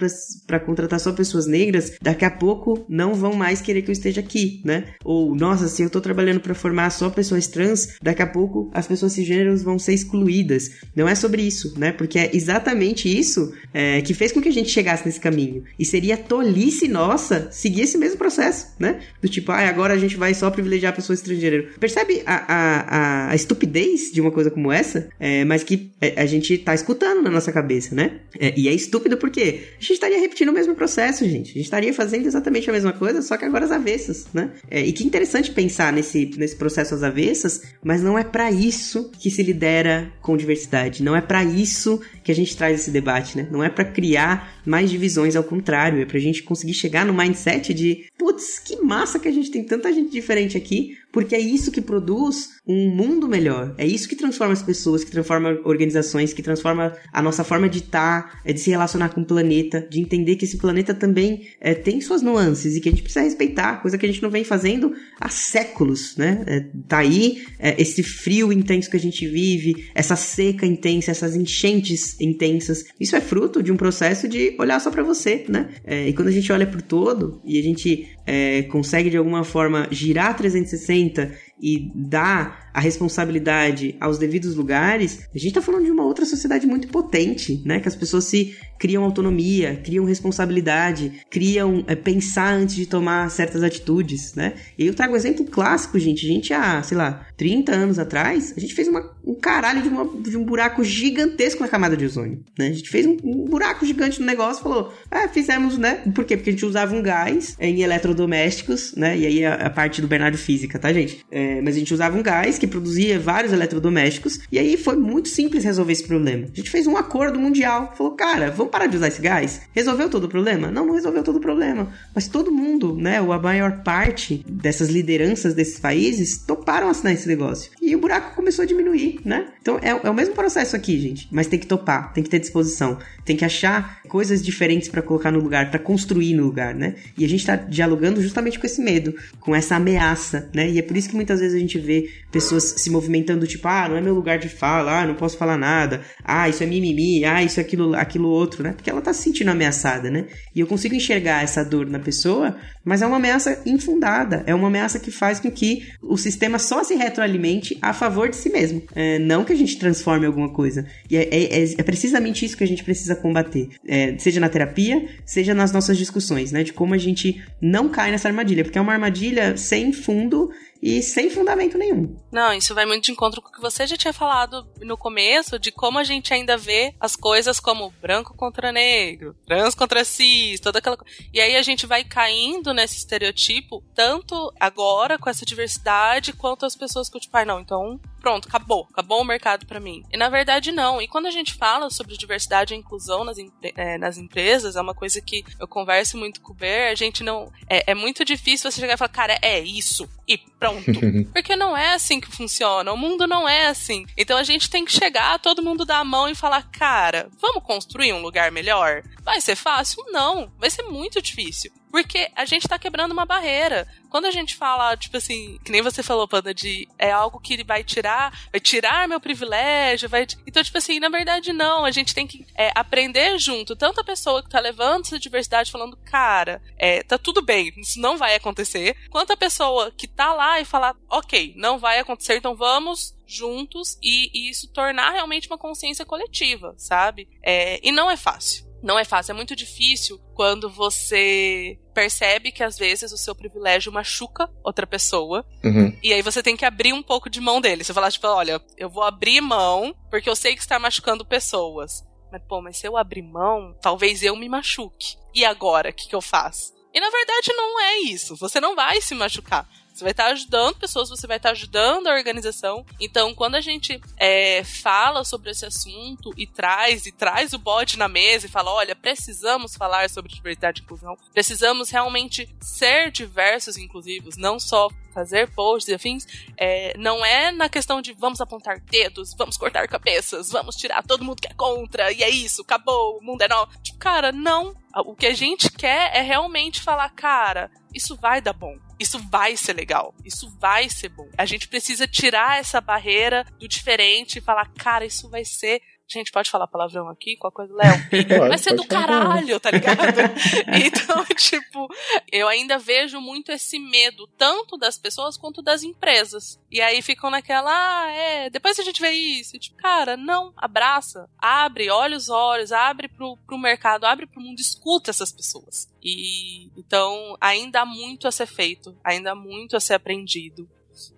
[0.45, 4.19] para contratar só pessoas negras, daqui a pouco não vão mais querer que eu esteja
[4.19, 4.83] aqui, né?
[5.05, 8.85] Ou, nossa, se eu tô trabalhando para formar só pessoas trans, daqui a pouco as
[8.85, 10.71] pessoas cisgêneros vão ser excluídas.
[10.93, 11.93] Não é sobre isso, né?
[11.93, 15.63] Porque é exatamente isso é, que fez com que a gente chegasse nesse caminho.
[15.77, 18.99] E seria tolice nossa seguir esse mesmo processo, né?
[19.21, 21.67] Do tipo, ah, agora a gente vai só privilegiar a pessoa estrangeira.
[21.79, 25.09] Percebe a, a, a, estupidez de uma coisa como essa?
[25.19, 28.19] É, mas que é, a gente tá escutando na nossa cabeça, né?
[28.39, 31.51] É, e é estúpido porque a gente estaria repetindo o mesmo processo, gente.
[31.51, 34.51] A gente estaria fazendo exatamente a mesma coisa, só que agora às avessas, né?
[34.69, 39.11] É, e que interessante pensar nesse, nesse processo às avessas, mas não é para isso
[39.19, 41.03] que se lidera com diversidade.
[41.03, 43.47] Não é para isso que a gente traz esse debate, né?
[43.51, 44.30] Não é para criar
[44.65, 49.19] mais divisões, ao contrário, é pra gente conseguir chegar no mindset de, putz, que massa
[49.19, 53.27] que a gente tem tanta gente diferente aqui, porque é isso que produz um mundo
[53.27, 53.75] melhor.
[53.77, 57.79] É isso que transforma as pessoas, que transforma organizações, que transforma a nossa forma de
[57.79, 61.73] estar, é de se relacionar com o planeta, de entender que esse planeta também é,
[61.73, 64.43] tem suas nuances e que a gente precisa respeitar, coisa que a gente não vem
[64.43, 66.43] fazendo há séculos, né?
[66.47, 71.35] É, tá aí é, esse frio intenso que a gente vive, essa seca intensa, essas
[71.35, 72.85] enchentes intensas.
[72.99, 75.69] Isso é fruto de um processo de olhar só para você, né?
[75.83, 79.43] É, e quando a gente olha pro todo e a gente é, consegue de alguma
[79.43, 85.85] forma girar 360 40 e dar a responsabilidade aos devidos lugares, a gente está falando
[85.85, 87.79] de uma outra sociedade muito potente, né?
[87.79, 93.61] Que as pessoas se criam autonomia, criam responsabilidade, criam é, pensar antes de tomar certas
[93.61, 94.53] atitudes, né?
[94.77, 96.25] E eu trago um exemplo clássico, gente.
[96.25, 99.89] A gente há, sei lá, 30 anos atrás, a gente fez uma, um caralho de,
[99.89, 102.69] uma, de um buraco gigantesco na camada de ozônio, né?
[102.69, 106.01] A gente fez um, um buraco gigante no negócio, falou, ah, fizemos, né?
[106.15, 106.37] Por quê?
[106.37, 109.17] Porque a gente usava um gás em eletrodomésticos, né?
[109.17, 111.23] E aí a, a parte do Bernardo Física, tá, gente?
[111.29, 115.27] É, mas a gente usava um gás que produzia vários eletrodomésticos, e aí foi muito
[115.27, 116.47] simples resolver esse problema.
[116.53, 119.61] A gente fez um acordo mundial, falou, cara, vamos parar de usar esse gás?
[119.73, 120.69] Resolveu todo o problema?
[120.69, 121.91] Não, não resolveu todo o problema.
[122.13, 127.27] Mas todo mundo, né, ou a maior parte dessas lideranças desses países toparam assinar esse
[127.27, 127.71] negócio.
[127.81, 129.47] E o buraco começou a diminuir, né?
[129.61, 131.27] Então é, é o mesmo processo aqui, gente.
[131.31, 135.31] Mas tem que topar, tem que ter disposição, tem que achar coisas diferentes para colocar
[135.31, 136.95] no lugar, para construir no lugar, né?
[137.17, 140.69] E a gente tá dialogando justamente com esse medo, com essa ameaça, né?
[140.69, 143.87] E é por isso que muitas vezes a gente vê pessoas se movimentando, tipo, ah,
[143.89, 147.23] não é meu lugar de fala, ah, não posso falar nada, ah, isso é mimimi,
[147.25, 148.73] ah, isso é aquilo, aquilo outro, né?
[148.73, 150.25] Porque ela tá se sentindo ameaçada, né?
[150.55, 154.67] E eu consigo enxergar essa dor na pessoa, mas é uma ameaça infundada, é uma
[154.67, 158.81] ameaça que faz com que o sistema só se retroalimente a favor de si mesmo,
[158.95, 160.85] é, não que a gente transforme alguma coisa.
[161.09, 164.49] E é, é, é, é precisamente isso que a gente precisa combater, é, seja na
[164.49, 166.63] terapia, seja nas nossas discussões, né?
[166.63, 170.51] De como a gente não cai nessa armadilha, porque é uma armadilha sem fundo
[170.81, 172.17] e sem fundamento nenhum.
[172.31, 175.59] Não, isso vai muito de encontro com o que você já tinha falado no começo,
[175.59, 180.59] de como a gente ainda vê as coisas como branco contra negro, trans contra cis,
[180.59, 181.13] toda aquela coisa.
[181.33, 186.75] E aí a gente vai caindo nesse estereotipo, tanto agora com essa diversidade, quanto as
[186.75, 190.03] pessoas que, tipo, ah, não, então pronto, acabou, acabou o mercado para mim.
[190.11, 191.01] E na verdade não.
[191.01, 193.37] E quando a gente fala sobre diversidade e inclusão nas,
[193.75, 197.23] é, nas empresas, é uma coisa que eu converso muito com o Ber, a gente
[197.23, 197.51] não.
[197.67, 200.91] É, é muito difícil você chegar e falar, cara, é isso, e pronto.
[201.33, 202.91] Porque não é assim que funciona.
[202.93, 204.05] O mundo não é assim.
[204.15, 207.63] Então a gente tem que chegar, todo mundo dar a mão e falar, cara, vamos
[207.63, 209.03] construir um lugar melhor?
[209.23, 210.03] Vai ser fácil?
[210.07, 210.51] Não.
[210.57, 211.71] Vai ser muito difícil.
[211.91, 213.85] Porque a gente tá quebrando uma barreira.
[214.09, 217.61] Quando a gente fala, tipo assim, que nem você falou, Panda, de é algo que
[217.65, 218.10] vai tirar,
[218.51, 220.25] vai tirar meu privilégio, vai.
[220.45, 221.85] Então, tipo assim, na verdade, não.
[221.85, 223.75] A gente tem que é, aprender junto.
[223.75, 227.99] Tanto a pessoa que tá levando essa diversidade falando, cara, é, tá tudo bem, isso
[227.99, 232.37] não vai acontecer, quanto a pessoa que tá lá e falar, ok, não vai acontecer,
[232.37, 237.29] então vamos juntos e, e isso tornar realmente uma consciência coletiva, sabe?
[237.41, 238.69] É, e não é fácil.
[238.83, 243.91] Não é fácil, é muito difícil quando você percebe que às vezes o seu privilégio
[243.91, 245.45] machuca outra pessoa.
[245.63, 245.95] Uhum.
[246.01, 247.83] E aí você tem que abrir um pouco de mão dele.
[247.83, 252.03] Você falar, tipo, olha, eu vou abrir mão porque eu sei que está machucando pessoas.
[252.31, 255.17] Mas, pô, mas se eu abrir mão, talvez eu me machuque.
[255.33, 256.73] E agora, o que, que eu faço?
[256.93, 258.35] E na verdade não é isso.
[258.37, 259.67] Você não vai se machucar.
[260.01, 262.83] Você vai estar ajudando pessoas, você vai estar ajudando a organização.
[262.99, 267.99] Então, quando a gente é, fala sobre esse assunto e traz e traz o bode
[267.99, 273.77] na mesa e fala, olha, precisamos falar sobre diversidade e inclusão, precisamos realmente ser diversos
[273.77, 276.25] e inclusivos, não só fazer posts e afins,
[276.57, 281.23] é, não é na questão de vamos apontar dedos, vamos cortar cabeças, vamos tirar todo
[281.23, 283.71] mundo que é contra, e é isso, acabou, o mundo é novo.
[283.83, 284.73] Tipo, cara, não.
[285.05, 288.77] O que a gente quer é realmente falar, cara, isso vai dar bom.
[289.01, 290.13] Isso vai ser legal.
[290.23, 291.27] Isso vai ser bom.
[291.35, 296.31] A gente precisa tirar essa barreira do diferente e falar, cara, isso vai ser Gente,
[296.31, 297.37] pode falar palavrão aqui?
[297.37, 297.93] Qual coisa, Léo?
[298.49, 300.01] Vai ser do caralho, tá ligado?
[300.85, 301.87] então, tipo,
[302.31, 306.59] eu ainda vejo muito esse medo, tanto das pessoas quanto das empresas.
[306.69, 309.55] E aí ficam naquela, ah, é, depois a gente vê isso.
[309.55, 314.41] E, tipo, cara, não, abraça, abre, olha os olhos, abre pro, pro mercado, abre pro
[314.41, 315.89] mundo, escuta essas pessoas.
[316.03, 320.67] E então ainda há muito a ser feito, ainda há muito a ser aprendido.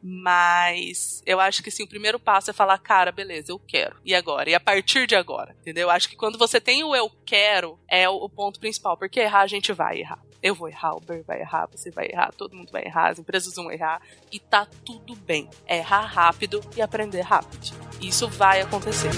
[0.01, 3.95] Mas eu acho que sim, o primeiro passo é falar, cara, beleza, eu quero.
[4.03, 4.49] E agora?
[4.49, 5.55] E a partir de agora?
[5.61, 5.89] Entendeu?
[5.89, 8.97] Acho que quando você tem o eu quero, é o ponto principal.
[8.97, 10.19] Porque errar, a gente vai errar.
[10.41, 13.19] Eu vou errar, o Ber vai errar, você vai errar, todo mundo vai errar, as
[13.19, 14.01] empresas vão errar.
[14.29, 15.49] E tá tudo bem.
[15.65, 17.73] É errar rápido e aprender rápido.
[18.01, 19.11] Isso vai acontecer.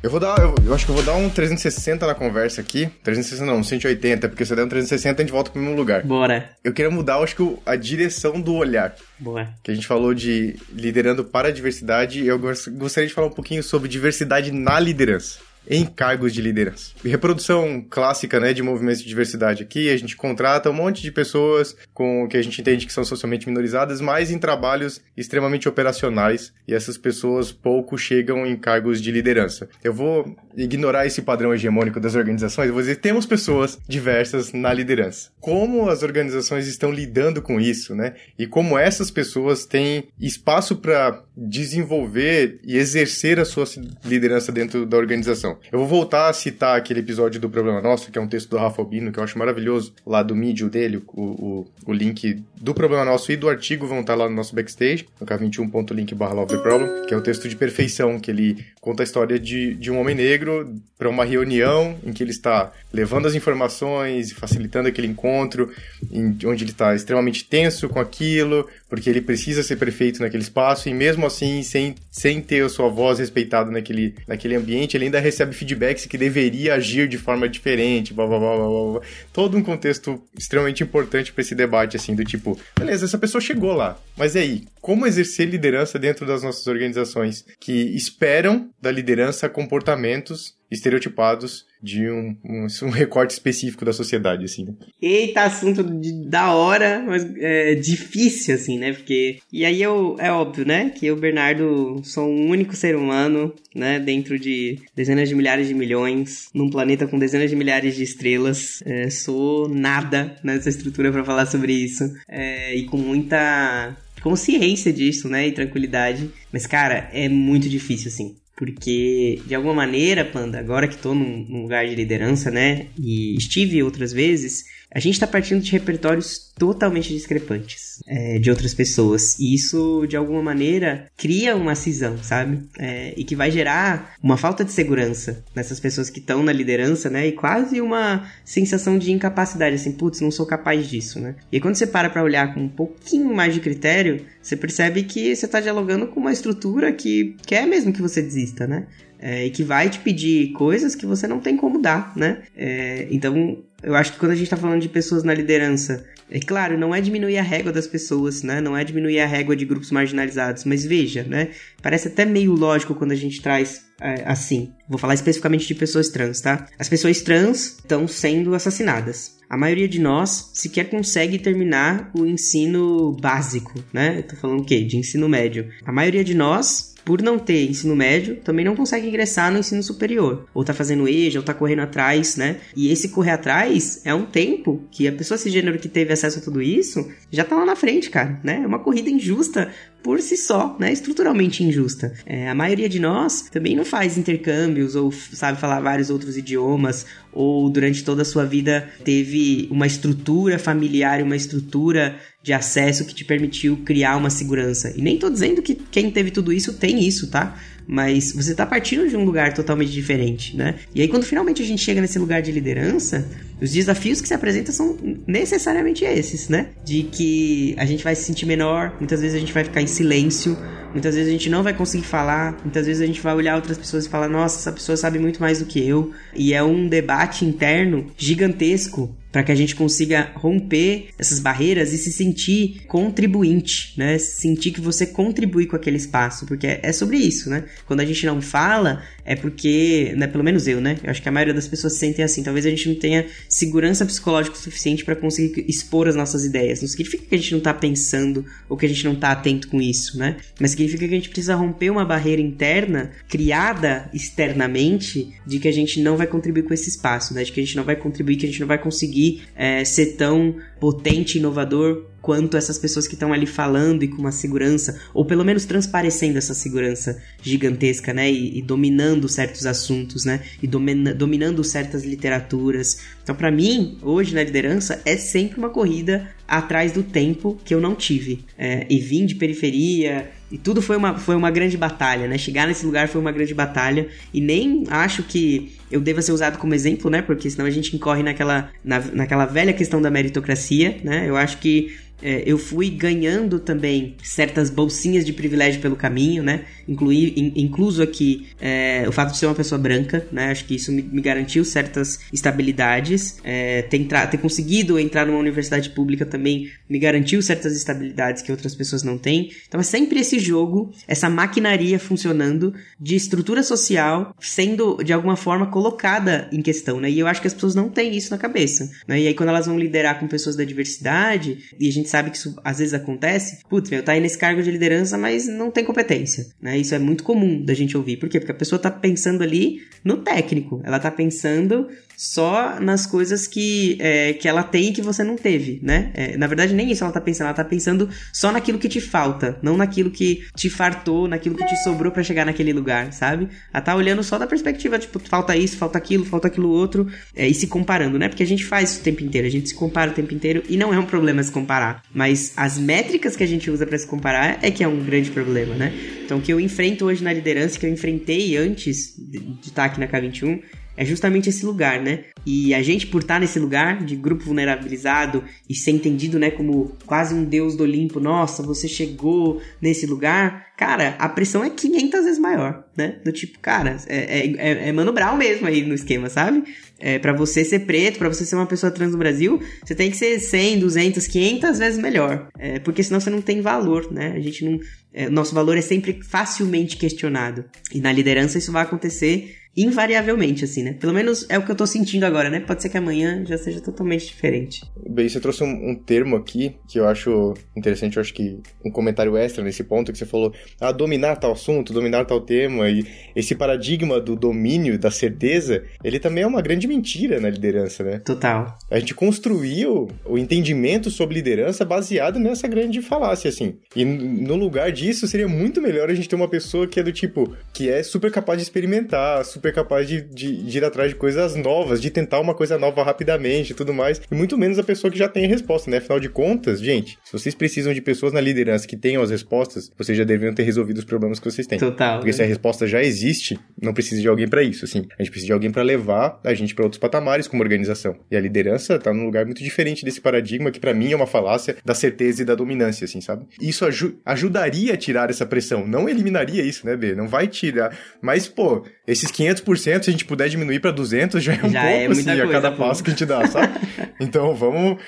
[0.00, 2.86] Eu vou dar, eu, eu, acho que eu vou dar um 360 na conversa aqui.
[3.02, 5.76] 360 não, um 180, porque se eu der um 360 a gente volta pro mesmo
[5.76, 6.04] lugar.
[6.04, 6.50] Bora.
[6.62, 8.94] Eu queria mudar, acho que a direção do olhar.
[9.18, 9.48] Boa.
[9.62, 13.62] Que a gente falou de liderando para a diversidade, eu gostaria de falar um pouquinho
[13.62, 16.92] sobre diversidade na liderança em cargos de liderança.
[17.04, 21.76] Reprodução clássica, né, de movimentos de diversidade aqui, a gente contrata um monte de pessoas
[21.92, 26.74] com que a gente entende que são socialmente minorizadas, mas em trabalhos extremamente operacionais, e
[26.74, 29.68] essas pessoas pouco chegam em cargos de liderança.
[29.84, 35.30] Eu vou ignorar esse padrão hegemônico das organizações, vou dizer, temos pessoas diversas na liderança.
[35.40, 38.14] Como as organizações estão lidando com isso, né?
[38.38, 43.64] E como essas pessoas têm espaço para desenvolver e exercer a sua
[44.04, 45.57] liderança dentro da organização.
[45.70, 48.56] Eu vou voltar a citar aquele episódio do Problema Nosso, que é um texto do
[48.56, 52.74] Rafa Albino, que eu acho maravilhoso, lá do Medium dele, o, o, o link do
[52.74, 57.06] Problema Nosso e do artigo vão estar lá no nosso backstage, no k21.link barra Problem,
[57.06, 60.14] que é o texto de perfeição, que ele conta a história de, de um homem
[60.14, 65.70] negro para uma reunião em que ele está levando as informações facilitando aquele encontro,
[66.10, 70.88] em, onde ele está extremamente tenso com aquilo, porque ele precisa ser prefeito naquele espaço,
[70.88, 75.20] e mesmo assim, sem, sem ter a sua voz respeitada naquele, naquele ambiente, ele ainda
[75.20, 79.00] recebe feedbacks que deveria agir de forma diferente, blá, blá, blá, blá, blá.
[79.32, 83.72] Todo um contexto extremamente importante para esse debate, assim, do tipo, beleza, essa pessoa chegou
[83.72, 84.64] lá, mas e aí?
[84.80, 92.36] Como exercer liderança dentro das nossas organizações que esperam da liderança comportamentos estereotipados de um,
[92.44, 94.74] um, um, recorte específico da sociedade, assim, né?
[95.00, 98.92] Eita, assunto de, da hora, mas é, difícil, assim, né?
[98.92, 99.38] Porque...
[99.52, 100.90] E aí eu, é óbvio, né?
[100.90, 103.98] Que eu, Bernardo, sou um único ser humano, né?
[103.98, 108.82] Dentro de dezenas de milhares de milhões, num planeta com dezenas de milhares de estrelas.
[108.84, 112.04] É, sou nada nessa estrutura para falar sobre isso.
[112.28, 115.46] É, e com muita consciência disso, né?
[115.46, 116.30] E tranquilidade.
[116.52, 118.36] Mas, cara, é muito difícil, assim.
[118.58, 122.88] Porque, de alguma maneira, Panda, agora que estou num, num, lugar de liderança, né?
[122.98, 128.72] E estive outras vezes, a gente está partindo de repertórios totalmente discrepantes é, de outras
[128.72, 129.38] pessoas.
[129.38, 132.66] E isso, de alguma maneira, cria uma cisão, sabe?
[132.78, 137.10] É, e que vai gerar uma falta de segurança nessas pessoas que estão na liderança,
[137.10, 137.26] né?
[137.26, 141.36] E quase uma sensação de incapacidade, assim, putz, não sou capaz disso, né?
[141.52, 145.36] E quando você para para olhar com um pouquinho mais de critério, você percebe que
[145.36, 148.86] você está dialogando com uma estrutura que quer mesmo que você desista, né?
[149.20, 152.42] É, e que vai te pedir coisas que você não tem como dar, né?
[152.56, 156.38] É, então, eu acho que quando a gente está falando de pessoas na liderança, é
[156.40, 158.60] claro, não é diminuir a régua das pessoas, né?
[158.60, 161.48] Não é diminuir a régua de grupos marginalizados, mas veja, né?
[161.82, 164.72] Parece até meio lógico quando a gente traz é, assim.
[164.88, 166.66] Vou falar especificamente de pessoas trans, tá?
[166.78, 169.38] As pessoas trans estão sendo assassinadas.
[169.48, 174.18] A maioria de nós sequer consegue terminar o ensino básico, né?
[174.18, 174.84] Eu tô falando o quê?
[174.84, 175.70] De ensino médio.
[175.86, 179.82] A maioria de nós por não ter ensino médio, também não consegue ingressar no ensino
[179.82, 180.46] superior.
[180.52, 182.58] Ou tá fazendo EJA, ou tá correndo atrás, né?
[182.76, 186.42] E esse correr atrás é um tempo que a pessoa cisgênero que teve acesso a
[186.42, 188.60] tudo isso já tá lá na frente, cara, né?
[188.62, 189.72] É uma corrida injusta
[190.02, 192.12] por si só, né, estruturalmente injusta.
[192.24, 197.04] É, a maioria de nós também não faz intercâmbios ou sabe falar vários outros idiomas
[197.32, 203.14] ou durante toda a sua vida teve uma estrutura familiar, uma estrutura de acesso que
[203.14, 204.92] te permitiu criar uma segurança.
[204.96, 207.58] E nem tô dizendo que quem teve tudo isso tem isso, tá?
[207.90, 210.74] Mas você tá partindo de um lugar totalmente diferente, né?
[210.94, 213.26] E aí quando finalmente a gente chega nesse lugar de liderança,
[213.62, 214.94] os desafios que se apresentam são
[215.26, 216.68] necessariamente esses, né?
[216.84, 219.86] De que a gente vai se sentir menor, muitas vezes a gente vai ficar em
[219.86, 220.54] silêncio,
[220.92, 223.78] muitas vezes a gente não vai conseguir falar, muitas vezes a gente vai olhar outras
[223.78, 226.12] pessoas e falar: nossa, essa pessoa sabe muito mais do que eu.
[226.34, 231.98] E é um debate interno gigantesco para que a gente consiga romper essas barreiras e
[231.98, 234.18] se sentir contribuinte, né?
[234.18, 237.64] Sentir que você contribui com aquele espaço, porque é sobre isso, né?
[237.86, 240.96] Quando a gente não fala, é porque, né, pelo menos eu, né?
[241.04, 242.42] Eu acho que a maioria das pessoas se sentem assim.
[242.42, 246.80] Talvez a gente não tenha segurança psicológica suficiente para conseguir expor as nossas ideias.
[246.80, 249.68] Não significa que a gente não tá pensando ou que a gente não tá atento
[249.68, 250.38] com isso, né?
[250.58, 255.72] Mas significa que a gente precisa romper uma barreira interna criada externamente de que a
[255.72, 257.44] gente não vai contribuir com esse espaço, né?
[257.44, 260.16] De que a gente não vai contribuir, que a gente não vai conseguir é, ser
[260.16, 265.24] tão potente, inovador quanto essas pessoas que estão ali falando e com uma segurança, ou
[265.24, 268.30] pelo menos transparecendo essa segurança gigantesca, né?
[268.30, 270.42] E, e dominando certos assuntos, né?
[270.62, 272.98] E domina, dominando certas literaturas.
[273.22, 277.80] Então, para mim, hoje na liderança, é sempre uma corrida atrás do tempo que eu
[277.80, 278.44] não tive.
[278.58, 282.38] É, e vim de periferia, e tudo foi uma, foi uma grande batalha, né?
[282.38, 284.08] Chegar nesse lugar foi uma grande batalha.
[284.32, 287.20] E nem acho que eu deva ser usado como exemplo, né?
[287.20, 291.28] Porque senão a gente incorre naquela, na, naquela velha questão da meritocracia, né?
[291.28, 296.64] Eu acho que é, eu fui ganhando também certas bolsinhas de privilégio pelo caminho, né?
[296.86, 300.50] Incluí, in, incluso aqui é, o fato de ser uma pessoa branca, né?
[300.50, 303.38] Acho que isso me, me garantiu certas estabilidades.
[303.44, 308.74] É, ter, ter conseguido entrar numa universidade pública também me garantiu certas estabilidades que outras
[308.74, 309.50] pessoas não têm.
[309.66, 315.66] Então é sempre esse jogo, essa maquinaria funcionando de estrutura social sendo de alguma forma
[315.66, 317.10] colocada em questão, né?
[317.10, 319.20] E eu acho que as pessoas não têm isso na cabeça, né?
[319.20, 322.36] E aí quando elas vão liderar com pessoas da diversidade, e a gente sabe que
[322.36, 325.84] isso às vezes acontece, putz, meu, tá aí nesse cargo de liderança, mas não tem
[325.84, 326.76] competência, né?
[326.78, 328.16] Isso é muito comum da gente ouvir.
[328.16, 328.38] Por quê?
[328.40, 331.88] Porque a pessoa tá pensando ali no técnico, ela tá pensando
[332.18, 336.10] só nas coisas que, é, que ela tem e que você não teve, né?
[336.14, 339.00] É, na verdade, nem isso ela tá pensando, ela tá pensando só naquilo que te
[339.00, 343.48] falta, não naquilo que te fartou, naquilo que te sobrou para chegar naquele lugar, sabe?
[343.72, 347.06] Ela tá olhando só da perspectiva, tipo, falta isso, falta aquilo, falta aquilo outro,
[347.36, 348.28] é, e se comparando, né?
[348.28, 350.64] Porque a gente faz isso o tempo inteiro, a gente se compara o tempo inteiro
[350.68, 353.98] e não é um problema se comparar, mas as métricas que a gente usa para
[353.98, 355.92] se comparar é que é um grande problema, né?
[356.24, 360.00] Então, o que eu enfrento hoje na liderança, que eu enfrentei antes de estar aqui
[360.00, 360.62] na K21,
[360.98, 362.24] é justamente esse lugar, né?
[362.44, 366.96] E a gente, por estar nesse lugar de grupo vulnerabilizado e ser entendido, né, como
[367.06, 372.24] quase um deus do Olimpo, nossa, você chegou nesse lugar, cara, a pressão é 500
[372.24, 373.20] vezes maior, né?
[373.24, 376.64] Do tipo, cara, é, é, é, é Mano Brown mesmo aí no esquema, sabe?
[376.98, 380.10] É, para você ser preto, para você ser uma pessoa trans no Brasil, você tem
[380.10, 382.48] que ser 100, 200, 500 vezes melhor.
[382.58, 384.32] É, porque senão você não tem valor, né?
[384.34, 384.80] A gente não.
[385.14, 387.64] É, nosso valor é sempre facilmente questionado.
[387.94, 390.92] E na liderança isso vai acontecer invariavelmente, assim, né?
[390.94, 392.60] Pelo menos é o que eu tô sentindo agora, né?
[392.60, 394.84] Pode ser que amanhã já seja totalmente diferente.
[395.08, 398.90] Bem, você trouxe um, um, termo aqui que eu acho interessante, eu acho que um
[398.90, 403.04] comentário extra nesse ponto, que você falou, ah, dominar tal assunto, dominar tal tema, e
[403.36, 408.18] esse paradigma do domínio, da certeza, ele também é uma grande mentira na liderança, né?
[408.18, 408.76] Total.
[408.90, 413.76] A gente construiu o entendimento sobre liderança baseado nessa grande falácia, assim.
[413.94, 417.12] E no lugar disso, seria muito melhor a gente ter uma pessoa que é do
[417.12, 421.10] tipo, que é super capaz de experimentar, super super capaz de, de, de, ir atrás
[421.10, 424.20] de coisas novas, de tentar uma coisa nova rapidamente e tudo mais.
[424.30, 425.98] E muito menos a pessoa que já tem a resposta, né?
[425.98, 429.90] Afinal de contas, gente, se vocês precisam de pessoas na liderança que tenham as respostas,
[429.96, 431.78] vocês já deveriam ter resolvido os problemas que vocês têm.
[431.78, 432.18] Total.
[432.18, 432.36] Porque né?
[432.36, 435.06] se a resposta já existe, não precisa de alguém para isso, assim.
[435.18, 438.16] A gente precisa de alguém para levar a gente para outros patamares como organização.
[438.30, 441.26] E a liderança tá num lugar muito diferente desse paradigma que para mim é uma
[441.26, 443.46] falácia da certeza e da dominância, assim, sabe?
[443.60, 447.14] Isso aju ajudaria a tirar essa pressão, não eliminaria isso, né, B?
[447.14, 447.96] Não vai tirar.
[448.20, 451.82] Mas, pô, esses 500%, se a gente puder diminuir para 200, já é um já
[451.82, 452.78] pouco, é assim, coisa, a cada pô.
[452.78, 453.72] passo que a gente dá, sabe?
[454.20, 454.98] então, vamos,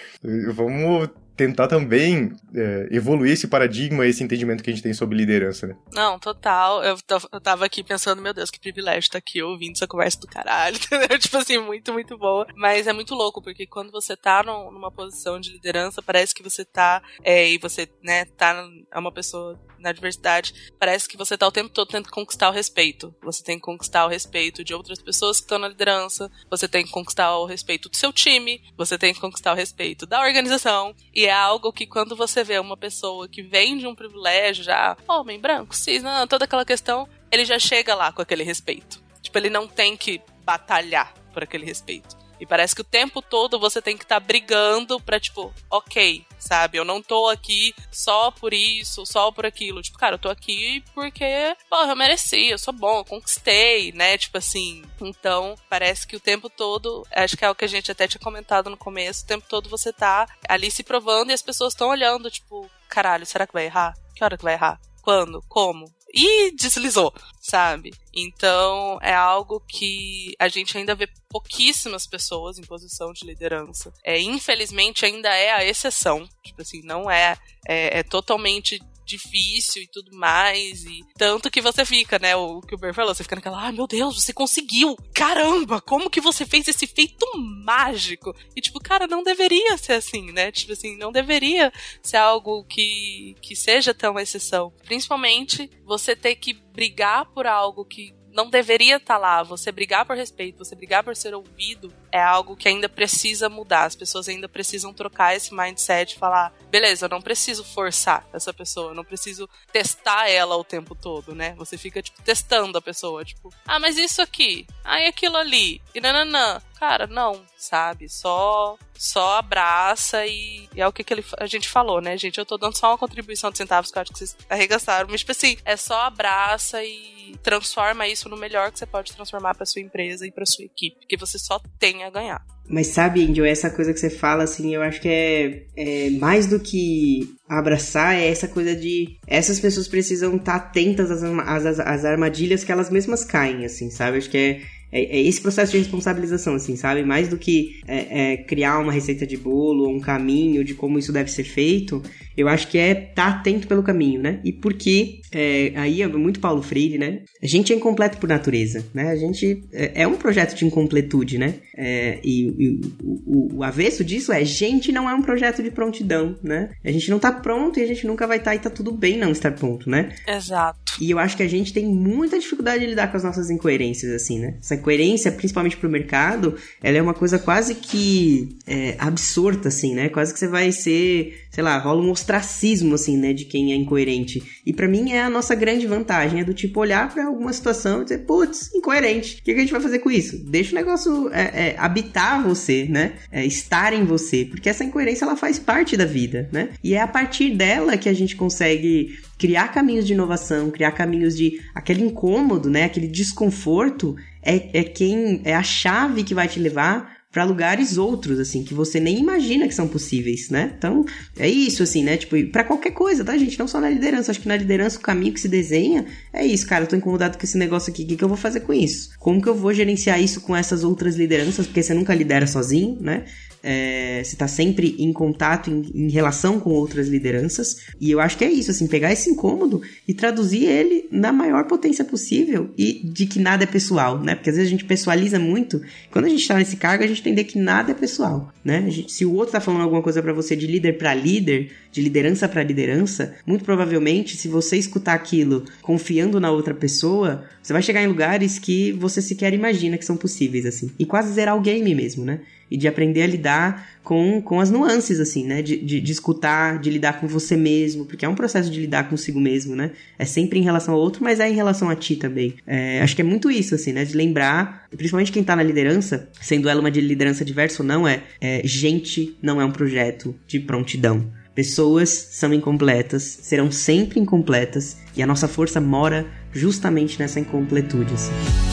[0.54, 1.08] vamos
[1.40, 5.74] tentar também é, evoluir esse paradigma, esse entendimento que a gente tem sobre liderança, né?
[5.94, 6.84] Não, total.
[6.84, 6.96] Eu,
[7.32, 10.26] eu tava aqui pensando, meu Deus, que privilégio estar tá aqui ouvindo essa conversa do
[10.26, 11.18] caralho, entendeu?
[11.18, 12.46] Tipo assim, muito, muito boa.
[12.54, 16.42] Mas é muito louco, porque quando você tá no, numa posição de liderança, parece que
[16.42, 21.36] você tá, é, e você, né, tá, é uma pessoa na diversidade, parece que você
[21.36, 23.14] tá o tempo todo tentando conquistar o respeito.
[23.22, 26.84] Você tem que conquistar o respeito de outras pessoas que estão na liderança, você tem
[26.84, 30.94] que conquistar o respeito do seu time, você tem que conquistar o respeito da organização.
[31.14, 34.96] E é algo que quando você vê uma pessoa que vem de um privilégio, já,
[35.08, 39.02] homem branco, cis, não, toda aquela questão, ele já chega lá com aquele respeito.
[39.22, 42.16] Tipo, ele não tem que batalhar por aquele respeito.
[42.40, 46.24] E parece que o tempo todo você tem que estar tá brigando pra, tipo, ok,
[46.38, 46.78] sabe?
[46.78, 49.82] Eu não tô aqui só por isso, só por aquilo.
[49.82, 54.16] Tipo, cara, eu tô aqui porque, porra, eu mereci, eu sou bom, eu conquistei, né?
[54.16, 54.82] Tipo assim.
[55.02, 58.20] Então, parece que o tempo todo, acho que é o que a gente até tinha
[58.20, 61.90] comentado no começo, o tempo todo você tá ali se provando e as pessoas estão
[61.90, 63.94] olhando, tipo, caralho, será que vai errar?
[64.14, 64.80] Que hora que vai errar?
[65.02, 65.42] Quando?
[65.48, 65.92] Como?
[66.12, 67.92] E deslizou, sabe?
[68.12, 73.92] Então é algo que a gente ainda vê pouquíssimas pessoas em posição de liderança.
[74.04, 76.28] É, infelizmente ainda é a exceção.
[76.44, 77.36] Tipo assim, não é,
[77.66, 78.80] é, é totalmente
[79.10, 80.84] difícil e tudo mais.
[80.84, 82.36] E tanto que você fica, né?
[82.36, 84.96] O que o Ber falou, você fica naquela, ah, meu Deus, você conseguiu!
[85.14, 87.26] Caramba, como que você fez esse feito
[87.64, 88.34] mágico?
[88.56, 90.50] E tipo, cara, não deveria ser assim, né?
[90.52, 94.72] Tipo assim, não deveria ser algo que, que seja tão exceção.
[94.84, 99.42] Principalmente você ter que brigar por algo que não deveria estar tá lá.
[99.42, 103.84] Você brigar por respeito, você brigar por ser ouvido, é algo que ainda precisa mudar.
[103.84, 108.90] As pessoas ainda precisam trocar esse mindset falar: beleza, eu não preciso forçar essa pessoa,
[108.90, 111.54] eu não preciso testar ela o tempo todo, né?
[111.56, 115.80] Você fica, tipo, testando a pessoa, tipo, ah, mas isso aqui, ah, e aquilo ali,
[115.94, 116.60] e nananã.
[116.78, 118.08] Cara, não, sabe?
[118.08, 122.38] Só só abraça e, e é o que, que ele, a gente falou, né, gente?
[122.38, 125.20] Eu tô dando só uma contribuição de centavos que eu acho que vocês arregaçaram, mas,
[125.20, 129.66] tipo assim, é só abraça e transforma isso no melhor que você pode transformar para
[129.66, 132.44] sua empresa e para sua equipe, que você só tem a ganhar.
[132.68, 136.46] Mas sabe, Angel, essa coisa que você fala, assim, eu acho que é, é mais
[136.46, 139.18] do que abraçar, é essa coisa de.
[139.26, 143.90] Essas pessoas precisam estar tá atentas às, às, às armadilhas que elas mesmas caem, assim,
[143.90, 144.18] sabe?
[144.18, 144.60] Acho que é
[144.92, 147.02] é, é, esse processo de responsabilização, assim, sabe?
[147.02, 150.98] Mais do que é, é, criar uma receita de bolo ou um caminho de como
[150.98, 152.02] isso deve ser feito,
[152.36, 154.40] eu acho que é estar tá atento pelo caminho, né?
[154.44, 157.22] E porque, é, aí é muito Paulo Freire, né?
[157.42, 159.10] A gente é incompleto por natureza, né?
[159.10, 161.54] A gente é, é um projeto de incompletude, né?
[161.76, 166.36] É, e, e o, o, avesso disso é, gente não é um projeto de prontidão,
[166.42, 166.70] né?
[166.84, 168.92] A gente não tá pronto e a gente nunca vai estar tá, e tá tudo
[168.92, 170.10] bem não estar pronto, né?
[170.26, 170.78] Exato.
[171.00, 174.12] E eu acho que a gente tem muita dificuldade de lidar com as nossas incoerências,
[174.12, 174.56] assim, né?
[174.60, 180.08] Essa coerência, principalmente pro mercado, ela é uma coisa quase que é, absorta, assim, né?
[180.08, 183.32] Quase que você vai ser, sei lá, rola um ostracismo, assim, né?
[183.32, 184.42] De quem é incoerente.
[184.64, 188.00] E para mim é a nossa grande vantagem, é do tipo olhar para alguma situação
[188.00, 189.38] e dizer, putz, incoerente.
[189.40, 190.38] O que, a gente vai fazer com isso?
[190.44, 193.12] Deixa o negócio é, é, habitar você, né?
[193.30, 194.44] É, estar em você.
[194.44, 196.70] Porque essa incoerência, ela faz parte da vida, né?
[196.82, 201.34] E é a partir dela que a gente consegue criar caminhos de inovação, criar caminhos
[201.34, 206.58] de aquele incômodo, né, aquele desconforto é, é quem é a chave que vai te
[206.58, 210.72] levar para lugares outros, assim, que você nem imagina que são possíveis, né?
[210.76, 211.04] Então,
[211.38, 212.16] é isso, assim, né?
[212.16, 213.58] Tipo, para qualquer coisa, tá, gente?
[213.58, 214.32] Não só na liderança.
[214.32, 216.84] Acho que na liderança o caminho que se desenha é isso, cara.
[216.84, 218.02] Eu tô incomodado com esse negócio aqui.
[218.02, 219.10] O que, que eu vou fazer com isso?
[219.18, 221.66] Como que eu vou gerenciar isso com essas outras lideranças?
[221.66, 223.24] Porque você nunca lidera sozinho, né?
[223.62, 227.76] é, você está sempre em contato, em, em, relação com outras lideranças.
[228.00, 231.64] E eu acho que é isso, assim, pegar esse incômodo e traduzir ele na maior
[231.64, 234.34] potência possível e de que nada é pessoal, né?
[234.34, 235.80] Porque às vezes a gente pessoaliza muito.
[236.10, 238.88] Quando a gente está nesse cargo, a gente entender que nada é pessoal, né?
[239.08, 242.48] Se o outro está falando alguma coisa para você de líder para líder, de liderança
[242.48, 248.02] para liderança, muito provavelmente, se você escutar aquilo confiando na outra pessoa, você vai chegar
[248.02, 250.90] em lugares que você sequer imagina que são possíveis, assim.
[250.98, 252.40] E quase zerar o game mesmo, né?
[252.70, 255.62] E de aprender a lidar com, com as nuances, assim, né?
[255.62, 259.08] De, de, de, escutar, de lidar com você mesmo, porque é um processo de lidar
[259.08, 259.90] consigo mesmo, né?
[260.18, 262.54] É sempre em relação ao outro, mas é em relação a ti também.
[262.66, 264.04] É, acho que é muito isso, assim, né?
[264.04, 268.06] De lembrar, principalmente quem tá na liderança, sendo ela uma de liderança diversa ou não,
[268.06, 271.30] é, é gente não é um projeto de prontidão.
[271.54, 278.69] Pessoas são incompletas, serão sempre incompletas, e a nossa força mora justamente nessa incompletude, assim.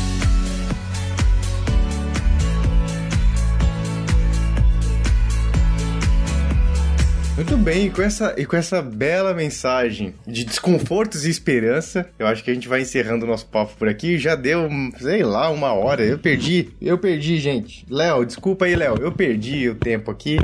[7.67, 12.41] Bem, e com, essa, e com essa bela mensagem de desconfortos e esperança, eu acho
[12.41, 14.17] que a gente vai encerrando o nosso papo por aqui.
[14.17, 14.69] Já deu,
[15.01, 16.01] sei lá, uma hora.
[16.01, 17.85] Eu perdi, eu perdi, gente.
[17.89, 20.37] Léo, desculpa aí, Léo, eu perdi o tempo aqui.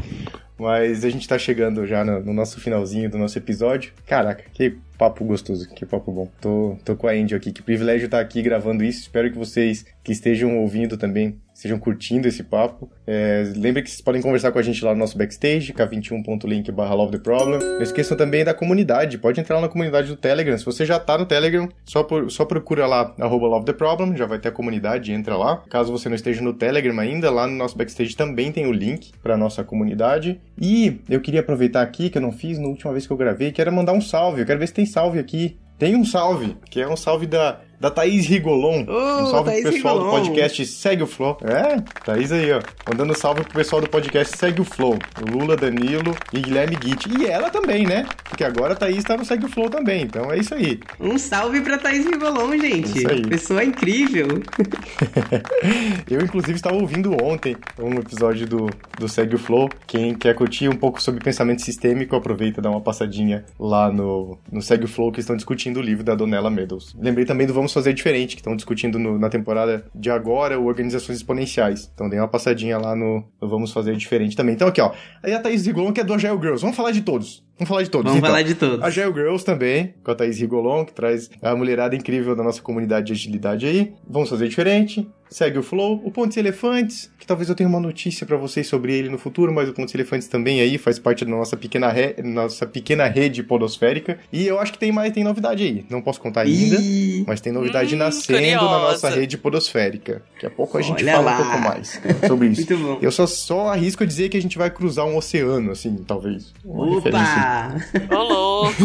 [0.58, 3.92] Mas a gente tá chegando já no, no, nosso finalzinho do nosso episódio.
[4.06, 6.30] Caraca, que papo gostoso, que papo bom.
[6.40, 9.02] Tô, tô com a Angel aqui, que privilégio estar tá aqui gravando isso.
[9.02, 12.90] Espero que vocês que estejam ouvindo também estejam curtindo esse papo.
[13.06, 16.94] É, lembre que vocês podem conversar com a gente lá no nosso backstage, k21.link barra
[16.94, 17.60] love the problem.
[17.60, 20.58] Não esqueçam também da comunidade, pode entrar lá na comunidade do Telegram.
[20.58, 24.18] Se você já tá no Telegram, só, por, só procura lá, arroba love the problem,
[24.18, 25.64] já vai ter a comunidade, entra lá.
[25.70, 29.12] Caso você não esteja no Telegram ainda, lá no nosso backstage também tem o link
[29.22, 30.42] para nossa comunidade.
[30.60, 33.52] E eu queria aproveitar aqui, que eu não fiz na última vez que eu gravei,
[33.52, 34.42] que era mandar um salve.
[34.42, 35.58] Eu quero ver se tem salve aqui.
[35.78, 38.86] Tem um salve, que é um salve da da Thaís Rigolon.
[38.88, 40.12] Ô, um salve Thaís pro pessoal Rigolon.
[40.12, 41.38] do podcast Segue o Flow.
[41.44, 42.62] É, Thaís aí, ó.
[42.90, 44.98] Mandando salve pro pessoal do podcast Segue o Flow.
[45.22, 47.10] O Lula, Danilo e Guilherme Guite.
[47.20, 48.06] E ela também, né?
[48.24, 50.04] Porque agora a Thaís tá no Segue o Flow também.
[50.04, 50.80] Então é isso aí.
[51.00, 52.98] Um salve pra Thaís Rigolon, gente.
[52.98, 53.22] Isso aí.
[53.24, 54.28] Pessoa incrível.
[56.10, 58.70] Eu, inclusive, estava ouvindo ontem um episódio do,
[59.00, 59.70] do Segue o Flow.
[59.88, 64.38] Quem quer curtir um pouco sobre pensamento sistêmico, aproveita e dá uma passadinha lá no,
[64.52, 66.96] no Segue o Flow, que estão discutindo o livro da Donella Meadows.
[67.00, 70.66] Lembrei também do Vamos Fazer Diferente, que estão discutindo no- na temporada de agora o
[70.66, 71.90] Organizações Exponenciais.
[71.94, 74.54] Então dei uma passadinha lá no, no Vamos Fazer Diferente também.
[74.54, 74.92] Então aqui, ó.
[75.24, 76.60] Aí a Thaís Rigolon, que é do Agile Girls.
[76.62, 77.42] Vamos falar de todos.
[77.58, 78.06] Vamos falar de todos.
[78.12, 78.30] Vamos então.
[78.30, 78.84] falar de todos.
[78.84, 83.08] Agile Girls também, com a Thaís Rigolon, que traz a mulherada incrível da nossa comunidade
[83.08, 83.94] de agilidade aí.
[84.06, 85.08] Vamos fazer diferente.
[85.34, 86.00] Segue o Flow.
[86.06, 89.18] O Pontos e Elefantes, que talvez eu tenha uma notícia pra vocês sobre ele no
[89.18, 92.16] futuro, mas o Pontos e Elefantes também aí faz parte da nossa pequena, re...
[92.24, 94.20] nossa pequena rede podosférica.
[94.32, 95.86] E eu acho que tem mais, tem novidade aí.
[95.90, 96.76] Não posso contar ainda.
[96.80, 98.80] Ih, Mas tem novidade Hum, nascendo na curiosa.
[98.92, 100.22] nossa rede podosférica.
[100.34, 101.34] Daqui a pouco a gente Olha fala lá.
[101.40, 102.62] um pouco mais sobre isso.
[102.72, 103.00] Muito bom.
[103.02, 106.54] Eu só, só arrisco dizer que a gente vai cruzar um oceano, assim, talvez.
[106.64, 106.98] Uma.
[107.00, 107.76] Opa!
[108.12, 108.74] Ô, louco.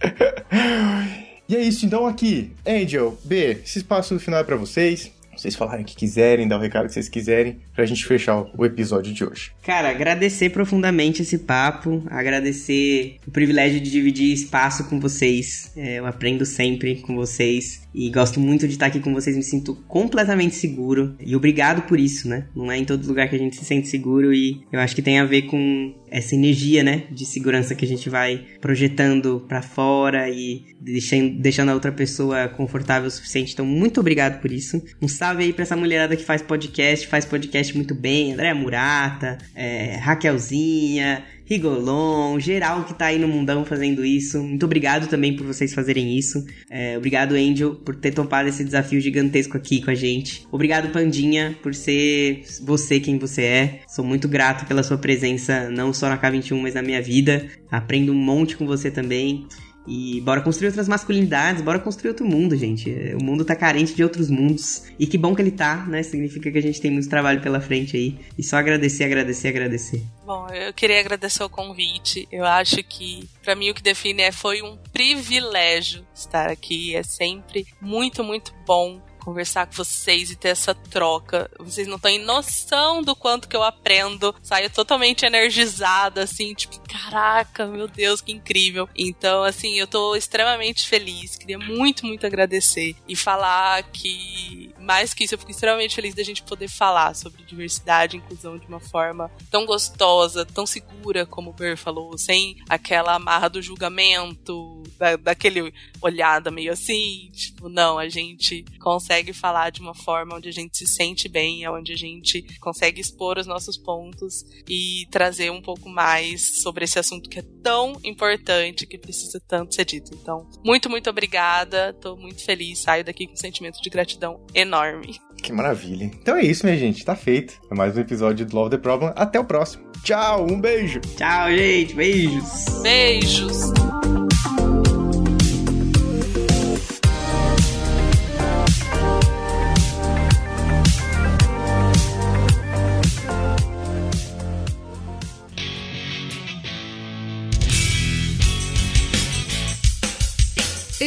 [1.48, 5.10] E é isso, então aqui, Angel, B, esse espaço no final é pra vocês.
[5.34, 8.66] Vocês falarem o que quiserem, dar o recado que vocês quiserem, pra gente fechar o
[8.66, 9.52] episódio de hoje.
[9.62, 15.70] Cara, agradecer profundamente esse papo, agradecer o privilégio de dividir espaço com vocês.
[15.76, 19.42] É, eu aprendo sempre com vocês e gosto muito de estar aqui com vocês, me
[19.42, 21.16] sinto completamente seguro.
[21.18, 22.46] E obrigado por isso, né?
[22.54, 25.02] Não é em todo lugar que a gente se sente seguro e eu acho que
[25.02, 29.60] tem a ver com essa energia, né, de segurança que a gente vai projetando pra
[29.60, 33.52] fora e deixando, deixando a outra pessoa confortável o suficiente.
[33.52, 34.82] Então, muito obrigado por isso.
[35.02, 38.32] Um salve aí pra essa mulherada que faz podcast, faz podcast muito bem.
[38.32, 44.42] Andréa Murata, é, Raquelzinha, Rigolon, geral que tá aí no mundão fazendo isso.
[44.42, 46.44] Muito obrigado também por vocês fazerem isso.
[46.68, 50.46] É, obrigado, Angel, por ter topado esse desafio gigantesco aqui com a gente.
[50.52, 53.80] Obrigado, Pandinha, por ser você quem você é.
[53.88, 57.46] Sou muito grato pela sua presença, não só na K21, mas na minha vida.
[57.70, 59.46] Aprendo um monte com você também.
[59.88, 62.90] E bora construir outras masculinidades, bora construir outro mundo, gente.
[63.18, 64.84] O mundo tá carente de outros mundos.
[64.98, 66.02] E que bom que ele tá, né?
[66.02, 68.18] Significa que a gente tem muito trabalho pela frente aí.
[68.36, 70.02] E só agradecer, agradecer, agradecer.
[70.26, 72.28] Bom, eu queria agradecer o convite.
[72.30, 76.94] Eu acho que, pra mim, o que define é foi um privilégio estar aqui.
[76.94, 81.50] É sempre muito, muito bom conversar com vocês e ter essa troca.
[81.58, 84.34] Vocês não têm noção do quanto que eu aprendo.
[84.42, 88.88] Saio totalmente energizada, assim, tipo, caraca, meu Deus, que incrível.
[88.96, 91.36] Então, assim, eu tô extremamente feliz.
[91.36, 96.22] Queria muito, muito agradecer e falar que, mais que isso, eu fico extremamente feliz da
[96.22, 101.50] gente poder falar sobre diversidade e inclusão de uma forma tão gostosa, tão segura, como
[101.50, 107.30] o Ber falou, sem aquela amarra do julgamento, da, daquele olhada meio assim.
[107.32, 111.68] Tipo, não, a gente consegue falar de uma forma onde a gente se sente bem,
[111.68, 116.98] onde a gente consegue expor os nossos pontos e trazer um pouco mais sobre esse
[116.98, 120.10] assunto que é tão importante, que precisa tanto ser dito.
[120.14, 121.92] Então, muito, muito obrigada.
[121.94, 125.18] Tô muito feliz, saio daqui com um sentimento de gratidão enorme.
[125.42, 126.04] Que maravilha.
[126.04, 127.04] Então é isso, minha gente.
[127.04, 127.54] Tá feito.
[127.70, 129.12] É mais um episódio do Love the Problem.
[129.16, 129.88] Até o próximo.
[130.02, 131.00] Tchau, um beijo.
[131.16, 131.94] Tchau, gente.
[131.94, 132.82] Beijos.
[132.82, 134.27] Beijos!